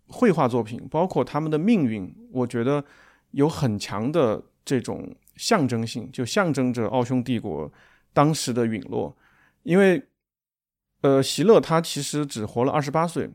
[0.09, 2.85] 绘画作品，包括他们的命运，我觉得
[3.31, 7.73] 有很强的这种象征性，就象征着奥匈帝国
[8.13, 9.17] 当时的陨落。
[9.63, 9.99] 因为，
[11.01, 13.27] 呃，席勒他其实只活了二十八岁，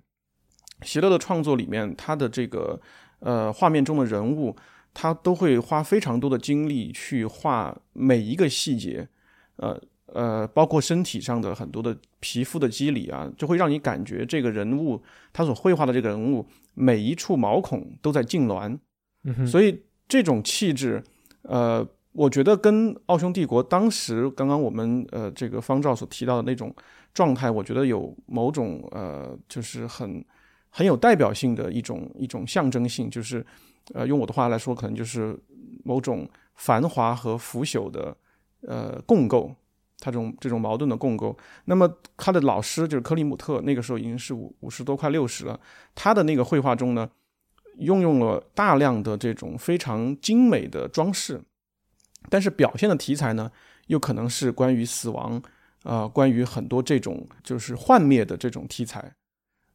[0.82, 2.80] 席勒的创作里面，他的这个
[3.20, 4.56] 呃画面中的人物。
[4.92, 9.06] 他都会花非常多的精力去画每一个细节，
[9.54, 15.00] 呃呃，包括身体上的很多的皮肤的肌理啊，就会让你感觉这个人物
[15.32, 16.44] 他所绘画的这个人物
[16.74, 18.76] 每一处毛孔都在痉挛，
[19.46, 21.00] 所以这种气质，
[21.42, 26.74] 呃，我觉得跟奥匈帝国当时刚刚我们呃这个方照所提到的那种
[27.14, 30.24] 状态，我觉得有某种呃就是很
[30.70, 33.44] 很有代表性的一种一种象征性，就是。
[33.94, 35.36] 呃，用我的话来说，可能就是
[35.84, 38.16] 某种繁华和腐朽的
[38.60, 39.52] 呃共构，
[39.98, 41.36] 他这种这种矛盾的共构。
[41.64, 45.58] 那么他的老师就是克里姆特，那个时候已经是五五十多快六十了。
[45.94, 47.10] 他的那个绘画中呢，
[47.78, 51.42] 运用了大量的这种非常精美的装饰，
[52.28, 53.50] 但是表现的题材呢，
[53.88, 55.42] 又可能是关于死亡
[55.82, 59.12] 啊，关于很多这种就是幻灭的这种题材。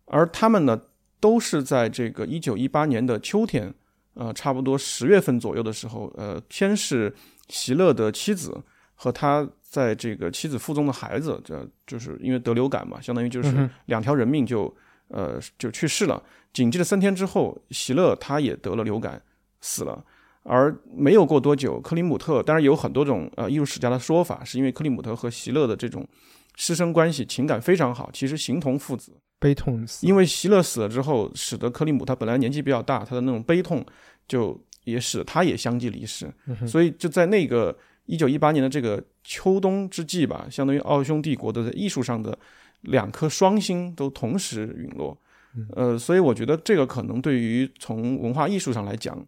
[0.06, 0.80] 而他们呢，
[1.20, 3.74] 都是在这个一九一八年的秋天。
[4.18, 7.14] 呃，差不多十月份左右的时候，呃，先是
[7.50, 8.58] 席勒的妻子
[8.94, 14.74] 和他在这个妻子腹中的孩子，这就是因为得流感嘛，相当于就是两条人命就
[15.10, 16.24] 呃就去世了。
[16.54, 19.22] 紧接着三天之后，席勒他也得了流感
[19.60, 20.02] 死了。
[20.44, 26.08] 而没有过多久，克里姆特当然有很多种呃艺术史家的说法，是因为克里姆特和席勒的这种
[26.56, 29.12] 师生关系情感非常好，其实形同父子。
[29.46, 33.86] 悲痛死，因为席勒死了之后，使得克里姆他本来年纪比较大，他的那种悲痛
[34.28, 36.34] 就也使他也相继离世。
[36.66, 37.78] 所以就在那个
[38.08, 42.36] 一九一八年的这个秋冬之际吧，相当于奥匈帝国的艺术上的
[42.82, 45.16] 两颗双星都同时陨落。
[45.76, 49.26] 呃，所以我觉得这个可能对于从文化艺术上来讲，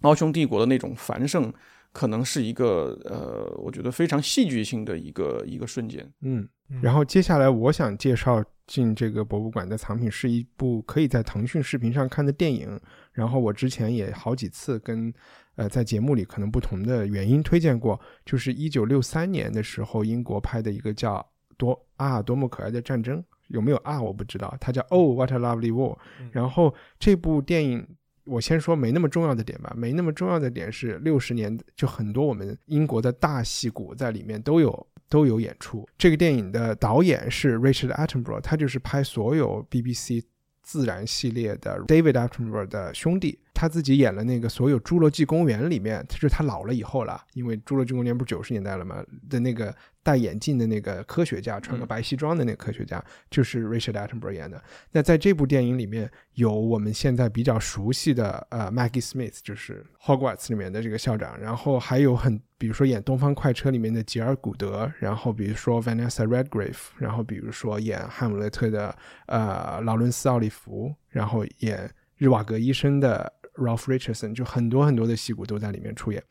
[0.00, 1.52] 奥匈帝国的那种繁盛，
[1.92, 6.10] 可能是一个呃，我觉得非常戏剧性的一个一个瞬间。
[6.22, 6.48] 嗯，
[6.82, 12.78] 然后接下来我想介绍进这个博物馆的藏品是一部可以在腾讯视频上看的电影。
[13.12, 15.12] 然后我之前也好几次跟
[15.54, 21.24] 呃在节目里可能不同的原因推荐过，就是一九六三年的时候英国拍的一个叫
[21.56, 25.96] 多啊多么可爱的战争，有没有啊我不知道，它叫 Oh What a Lovely War。
[26.32, 27.86] 然后这部电影。
[28.28, 35.88] 我先说没那么重要的点吧，没那么重要的点是六十年就很多我们英国的大戏骨在里面都有都有演出。
[35.96, 40.22] 这个电影的导演是 Richard Attenborough，他就是拍所有 BBC
[40.62, 43.38] 自然系列的 David Attenborough 的兄弟。
[43.56, 54.62] 他自己演了那个所有《侏罗纪公园》里面，就是他老了以后了，因为《侏罗纪公园》不是九十年代了嘛的那个戴眼镜的那个科学家，穿个白西装的那个科学家，就是 Richard Attenborough 演的。
[54.92, 68.94] 那在这部电影里面有我们现在比较熟悉的呃 Maggie Smith，就是 Hogwarts 里面的这个校长，然后还有很比如说演《东方快车》里面的吉尔·古德，然后比如说 Vanessa Redgrave，然后比如说演《哈姆雷特》的
[69.26, 73.32] 呃劳伦斯·奥利弗，然后演日瓦格医生的。
[73.56, 76.22] Ralph Richardson 就很多很多的戏骨都在里面出演，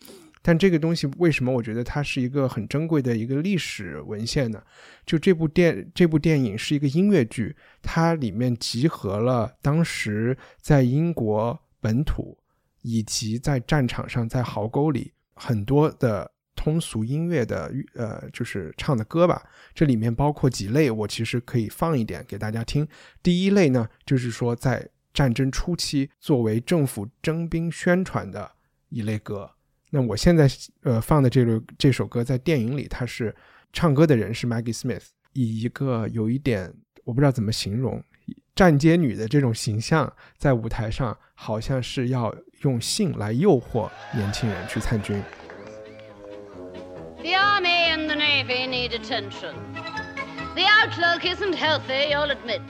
[0.42, 4.62] 但这个东西为什么我觉得它是一个很珍贵的一个历史文献呢？
[5.06, 12.38] 就这部电这部电影是一个音乐剧，它里面集合了当时在英国本土
[12.82, 19.44] 以及在战场上在壕沟里很多的通俗音乐的呃，就是唱的歌吧。
[19.74, 22.88] 这里面包括几类，我其实可以放一点给大家听。
[23.22, 28.52] 第一类呢，就是说在战争初期，作为政府征兵宣传的
[28.90, 29.50] 一类歌。
[29.92, 30.46] 那我现在
[30.84, 33.34] 呃放的这首这首歌，在电影里，它是
[33.72, 36.74] 唱歌的人是 Maggie Smith，以一个有一点
[37.06, 38.04] 我不知道怎么形容
[38.54, 45.22] 站街女的这种形象，在舞台上好像是要用性来诱惑年轻人去参军。
[47.20, 49.56] The army and the navy need attention.
[50.56, 52.62] The outlook isn't healthy, you'll admit.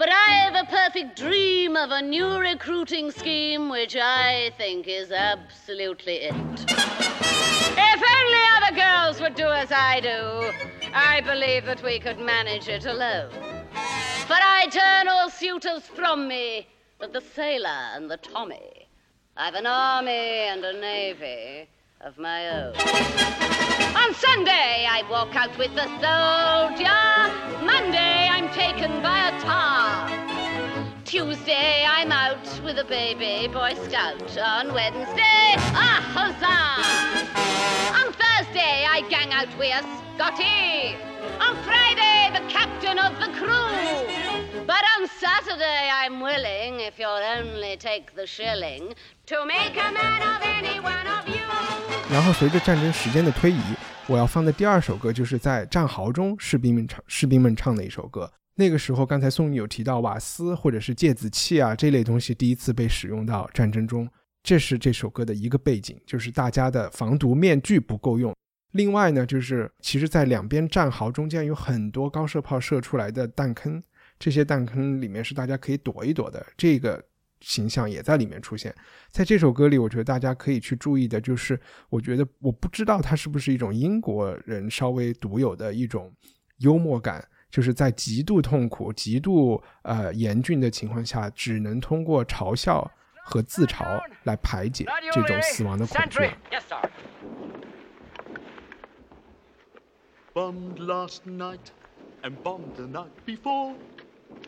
[0.00, 5.12] But I have a perfect dream of a new recruiting scheme which I think is
[5.12, 6.34] absolutely it.
[6.66, 12.66] If only other girls would do as I do, I believe that we could manage
[12.66, 13.28] it alone.
[14.26, 16.66] But I turn all suitors from me
[16.98, 18.88] but the sailor and the Tommy.
[19.36, 21.68] I've an army and a navy
[22.00, 23.59] of my own.
[23.80, 27.64] On Sunday, I walk out with the soldier.
[27.64, 30.08] Monday, I'm taken by a tar.
[31.04, 34.36] Tuesday, I'm out with a baby Boy Scout.
[34.38, 36.84] On Wednesday, a huzzah!
[37.98, 39.82] On Thursday, I gang out with a
[40.14, 40.96] Scotty.
[41.40, 44.19] On Friday, the captain of the crew.
[44.70, 48.94] But on Saturday, I'm willing, if you'll only take the shilling,
[49.26, 51.42] to make a man of any one of you.
[52.08, 53.60] 然后随着战争时间的推移，
[54.06, 58.32] 我要放的第二首歌就是在战壕中士兵们唱士兵们唱的一首歌。
[58.54, 64.08] 那个时候，刚才宋宇有提到瓦斯或者是芥子气啊这类东西第一次被使用到战争中，
[64.44, 68.32] 这是这首歌的一个背景，就是大家的防毒面具不够用。
[68.70, 73.82] 另外呢，就是其实，在两边战壕中间有很多高射炮射出来的弹坑，
[74.20, 76.46] 这些弹坑里面是大家可以躲一躲的。
[76.56, 77.04] 这个。
[77.42, 78.70] 形象也在里面出现，
[79.10, 86.12] 在这首歌里，我觉得大家可以去注意的，就是我觉得我不知道它是不是一种英国人稍微独有的一种
[86.58, 92.86] 幽默感，就是在极度痛苦、极度呃严峻的情况下，只能通过嘲笑
[93.24, 96.30] 和自嘲来排解这种死亡的恐惧。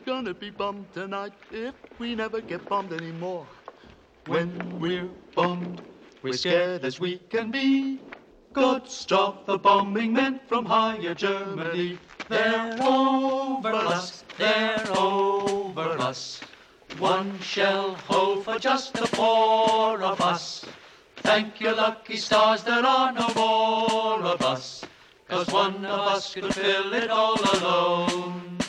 [0.05, 3.47] Gonna be bummed tonight if we never get bombed anymore.
[4.27, 5.83] When we're bombed,
[6.23, 8.01] we're scared as we can be.
[8.53, 11.99] God stop the bombing men from higher Germany.
[12.29, 16.41] They're over us, they're over us.
[16.99, 20.65] One shell hole for just the four of us.
[21.17, 24.85] Thank your lucky stars there are no more of us.
[25.29, 28.62] Cause one of us could fill it all alone.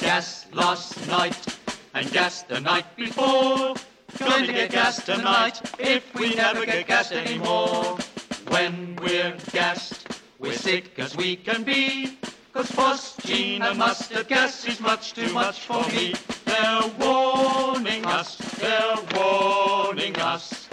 [0.00, 1.58] Gas last night
[1.94, 3.74] and gas the night before.
[4.18, 7.98] Going to get gas tonight if we never get gas anymore.
[8.48, 10.08] When we're gassed,
[10.38, 12.18] we're sick as we can be.
[12.52, 16.14] Cause phosgene and mustard gas is much too much for me.
[16.44, 20.66] They're warning us, they're warning us.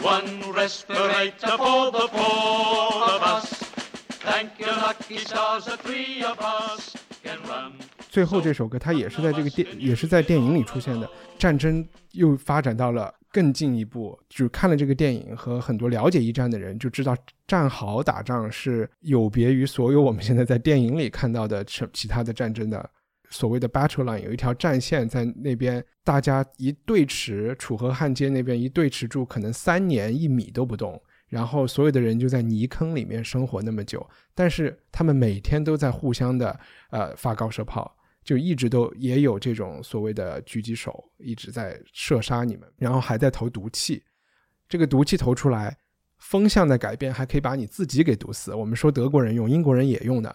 [0.00, 3.46] One respirator for the four of us.
[4.26, 7.74] Thank your lucky stars, the three of us can run.
[8.12, 11.08] 最后这首歌，它也是在这个电，也是在电影里出现的。
[11.38, 17.16] 战争又发展到了更进一步，就看了这个电影和很多了解一战的人就知道，
[17.46, 22.90] 战壕打仗是有别于所有我们现在在电影里看到的其其他的战争的。
[23.30, 36.60] 所谓的 battle line 有一条战线在那边，大家一对持，楚河汉街那边一对持住，可能三年一米都不动，然后所有的人就在泥坑里面生活那么久，但是他们每天都在互相的
[36.90, 37.96] 呃发高射炮。
[38.24, 44.02] 就一直都也有这种所谓的狙击手一直在射杀你们，然后还在投毒气。
[44.68, 45.76] 这个毒气投出来，
[46.18, 48.54] 风向的改变还可以把你自己给毒死。
[48.54, 50.34] 我们说德国人用，英国人也用的，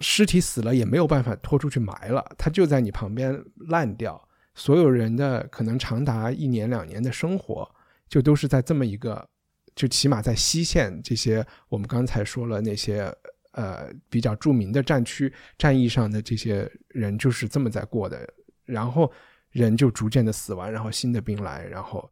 [0.00, 4.28] 尸体死了也没有办法拖出去埋了，它就在你旁边烂掉。
[4.54, 7.68] 所有人的可能长达一年两年的生活，
[8.06, 9.28] 就都是在这么一个，
[9.74, 13.12] 就起码在西线这些我们刚才说了那些。
[13.54, 18.28] 呃，比较著名的战区战役上的这些人就是这么在过的，
[18.64, 19.10] 然后
[19.50, 22.10] 人就逐渐的死完，然后新的兵来，然后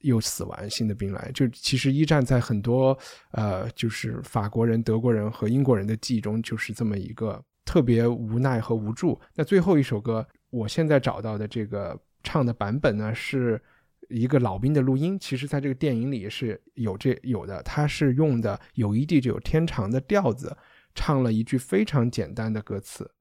[0.00, 1.30] 又死完，新的兵来。
[1.32, 2.98] 就其实一战在很多
[3.30, 9.20] 呃，就是法国人、德国人和英国人的记忆中，就是这么一个特别无奈和无助。
[9.36, 13.62] 那最后一首歌，我现在找到的这个唱的版本呢，是
[14.08, 20.56] 一个老兵的录音，其实在这个电影里是有这有的，他是用的有一地就有天长的调子。
[20.99, 23.11] 唱了一句非常简单的歌词。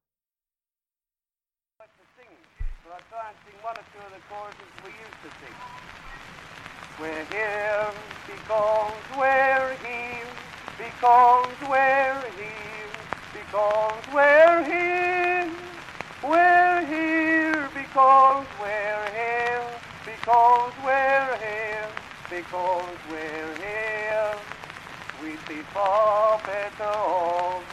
[7.01, 7.91] We're here
[8.29, 10.25] because we're here,
[10.79, 12.95] because we're here,
[13.35, 15.51] because we're here.
[16.23, 19.63] We're here because we're here,
[20.07, 21.89] because we're here,
[22.31, 24.08] because we're here.
[25.22, 27.64] We see far better off,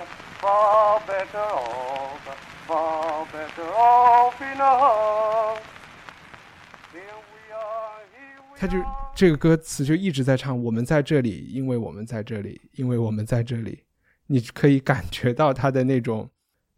[0.41, 2.19] far better off,
[2.67, 5.61] far better off enough.
[6.93, 8.77] Here we are, here we 他就
[9.15, 13.85] 这个歌词就一直在唱，我们在这里，因为我们在这里，因为我们在这里。
[14.27, 16.29] 你可以感觉到他的那种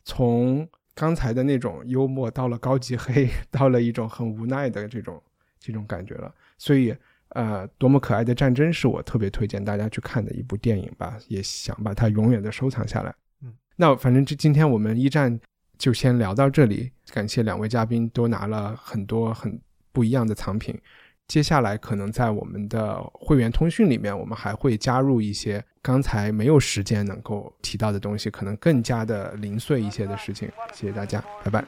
[0.05, 5.23] 从刚才的那种幽默到了高级黑，到了一种很无奈的这种
[5.59, 6.35] 这种感觉了。
[6.59, 6.95] 所以。
[7.31, 13.15] 呃，多么可爱的战争是我特别推荐大家去看的一部电影吧，也想把它永远的收藏下来。
[13.43, 15.39] 嗯，那反正这今天我们一战
[15.77, 19.61] 就先聊到这里，感谢两位嘉宾都拿了很多很
[19.93, 20.79] 不一样的藏品。
[21.27, 30.51] 接下来可能在我们的会员通讯里面，我们还会加入一些刚才没有时间能够提到的东西，可能更加的零碎一些的事情。
[30.73, 31.63] 谢谢大家，拜拜。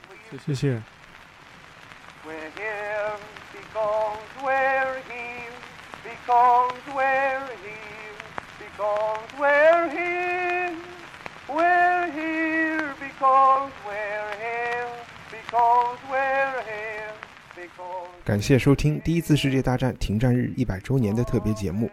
[0.47, 0.83] 谢谢。
[2.27, 3.19] We're here
[3.53, 6.17] because we're here,
[18.25, 21.91] 感谢收听第一次世界大战停战日一百周年的特别节目。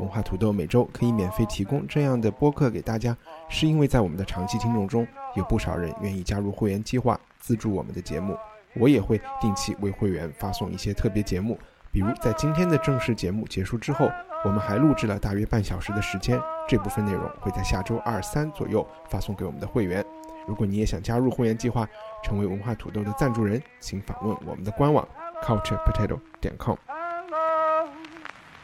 [0.00, 3.16] 文化土豆每周可以免费提供这样的播客给大家，
[3.48, 8.36] 是因为在我们的长期听众中，有不少人愿意加入会员计划，资助我们的节目。
[8.74, 11.58] 我也会定期为会员发送一些特别节目，
[11.97, 14.11] 比如在今天的正式节目结束之后，
[14.43, 20.03] 我们还录制了大约半小时的时间，这部分内容会在下周二三左右发送给我们的会员。
[20.47, 21.87] 如果你也想加入会员计划，
[22.23, 25.07] 成为文化土豆的赞助人，请访问我们的官网
[25.41, 26.75] culturepotato 点 com。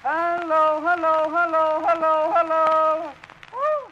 [0.02, 3.14] Hello, hello, hello, hello, hello.
[3.54, 3.92] Woo!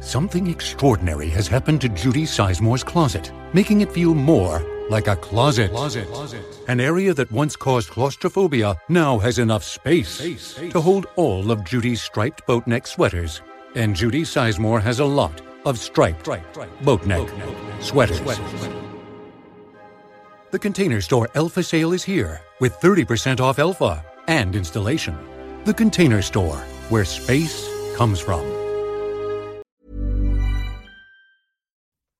[0.00, 5.71] Something extraordinary has happened to Judy Sizemore's closet, making it feel more like a closet.
[6.67, 12.01] An area that once caused claustrophobia now has enough space, to hold all of Judy's
[12.01, 13.41] striped boat neck sweaters.
[13.75, 16.27] And Judy Sizemore has a lot of striped
[16.81, 17.29] boat neck
[17.79, 18.19] sweaters.
[20.51, 25.15] The container store Alpha sale is here with 30% off Alpha and installation.
[25.65, 26.57] The container store,
[26.89, 28.58] where space comes from.